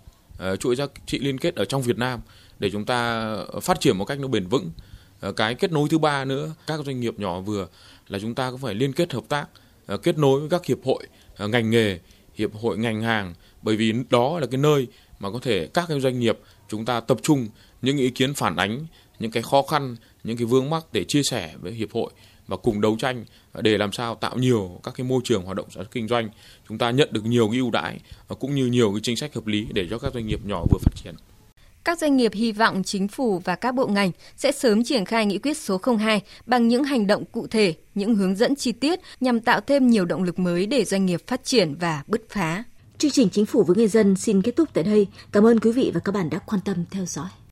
chuỗi 0.60 0.76
giá 0.76 0.86
trị 1.06 1.20
liên 1.20 1.38
kết 1.38 1.56
ở 1.56 1.66
trong 1.66 1.82
Việt 1.82 1.98
Nam 1.98 2.20
để 2.60 2.70
chúng 2.70 2.86
ta 2.86 3.22
ờ, 3.48 3.60
phát 3.60 3.80
triển 3.80 3.98
một 3.98 4.06
cách 4.06 4.20
nó 4.20 4.28
bền 4.28 4.48
vững. 4.48 4.72
Ờ, 5.20 5.32
cái 5.32 5.56
kết 5.56 5.72
nối 5.72 5.90
thứ 5.90 5.98
ba 5.98 6.26
nữa, 6.26 6.54
các 6.68 6.80
doanh 6.86 7.00
nghiệp 7.00 7.20
nhỏ 7.20 7.40
vừa, 7.40 7.68
là 8.08 8.20
chúng 8.20 8.36
ta 8.36 8.52
cũng 8.52 8.60
phải 8.60 8.76
liên 8.76 8.94
kết 8.94 9.14
hợp 9.14 9.24
tác 9.30 9.46
ờ, 9.86 9.98
kết 9.98 10.18
nối 10.18 10.40
với 10.40 10.50
các 10.50 10.66
hiệp 10.66 10.78
hội 10.86 11.08
ngành 11.40 11.70
nghề, 11.70 12.00
hiệp 12.36 12.56
hội 12.56 12.78
ngành 12.78 13.02
hàng. 13.02 13.34
Bởi 13.62 13.76
vì 13.76 13.94
đó 14.10 14.40
là 14.40 14.48
cái 14.52 14.58
nơi 14.58 14.88
mà 15.20 15.32
có 15.32 15.40
thể 15.42 15.68
các 15.74 15.86
cái 15.90 16.00
doanh 16.00 16.20
nghiệp 16.20 16.40
chúng 16.68 16.86
ta 16.86 17.00
tập 17.00 17.18
trung 17.24 17.48
những 17.82 17.98
ý 17.98 18.10
kiến 18.10 18.34
phản 18.34 18.56
ánh, 18.56 18.86
những 19.20 19.32
cái 19.32 19.44
khó 19.44 19.62
khăn, 19.62 19.96
những 20.24 20.38
cái 20.38 20.46
vướng 20.46 20.70
mắc 20.70 20.84
để 20.92 21.04
chia 21.04 21.24
sẻ 21.24 21.54
với 21.60 21.72
hiệp 21.72 21.92
hội 21.92 22.12
và 22.48 22.58
cùng 22.58 22.82
đấu 22.82 22.98
tranh 23.00 23.26
để 23.54 23.78
làm 23.78 23.92
sao 23.92 24.16
tạo 24.16 24.38
nhiều 24.38 24.80
các 24.84 24.94
cái 24.98 25.08
môi 25.08 25.22
trường 25.24 25.44
hoạt 25.44 25.58
động 25.58 25.70
sản 25.70 25.84
xuất 25.84 25.92
kinh 25.92 26.08
doanh. 26.08 26.30
Chúng 26.70 26.78
ta 26.78 26.92
nhận 26.92 27.10
được 27.12 27.26
nhiều 27.26 27.48
cái 27.50 27.60
ưu 27.60 27.72
đãi 27.72 28.00
cũng 28.40 28.56
như 28.56 28.66
nhiều 28.66 28.92
cái 28.92 29.00
chính 29.04 29.16
sách 29.16 29.34
hợp 29.34 29.48
lý 29.48 29.68
để 29.74 29.88
cho 29.90 30.00
các 30.00 30.14
doanh 30.14 30.28
nghiệp 30.28 30.40
nhỏ 30.46 30.64
vừa 30.72 30.80
phát 30.82 30.96
triển 31.04 31.16
các 31.88 32.00
doanh 32.00 32.18
nghiệp 32.18 32.32
hy 32.34 32.52
vọng 32.52 32.84
chính 32.84 33.08
phủ 33.08 33.42
và 33.44 33.56
các 33.56 33.76
bộ 33.76 33.88
ngành 33.88 34.12
sẽ 34.36 34.52
sớm 34.52 34.84
triển 34.84 35.06
khai 35.06 35.26
nghị 35.26 35.38
quyết 35.38 35.58
số 35.58 35.82
02 36.00 36.22
bằng 36.46 36.68
những 36.68 36.84
hành 36.84 37.08
động 37.08 37.24
cụ 37.32 37.48
thể, 37.48 37.74
những 37.96 38.16
hướng 38.16 38.36
dẫn 38.36 38.56
chi 38.56 38.72
tiết 38.72 39.00
nhằm 39.20 39.40
tạo 39.40 39.62
thêm 39.62 39.88
nhiều 39.88 40.06
động 40.06 40.24
lực 40.24 40.40
mới 40.40 40.66
để 40.66 40.86
doanh 40.86 41.06
nghiệp 41.06 41.22
phát 41.28 41.44
triển 41.44 41.76
và 41.80 42.04
bứt 42.08 42.30
phá. 42.30 42.64
Chương 42.98 43.12
trình 43.12 43.30
Chính 43.30 43.46
phủ 43.46 43.64
với 43.64 43.76
người 43.76 43.88
dân 43.88 44.16
xin 44.16 44.42
kết 44.42 44.56
thúc 44.56 44.70
tại 44.74 44.84
đây. 44.84 45.08
Cảm 45.32 45.46
ơn 45.46 45.60
quý 45.60 45.72
vị 45.72 45.92
và 45.94 46.00
các 46.00 46.12
bạn 46.12 46.30
đã 46.30 46.40
quan 46.40 46.62
tâm 46.66 46.86
theo 46.92 47.06
dõi. 47.06 47.30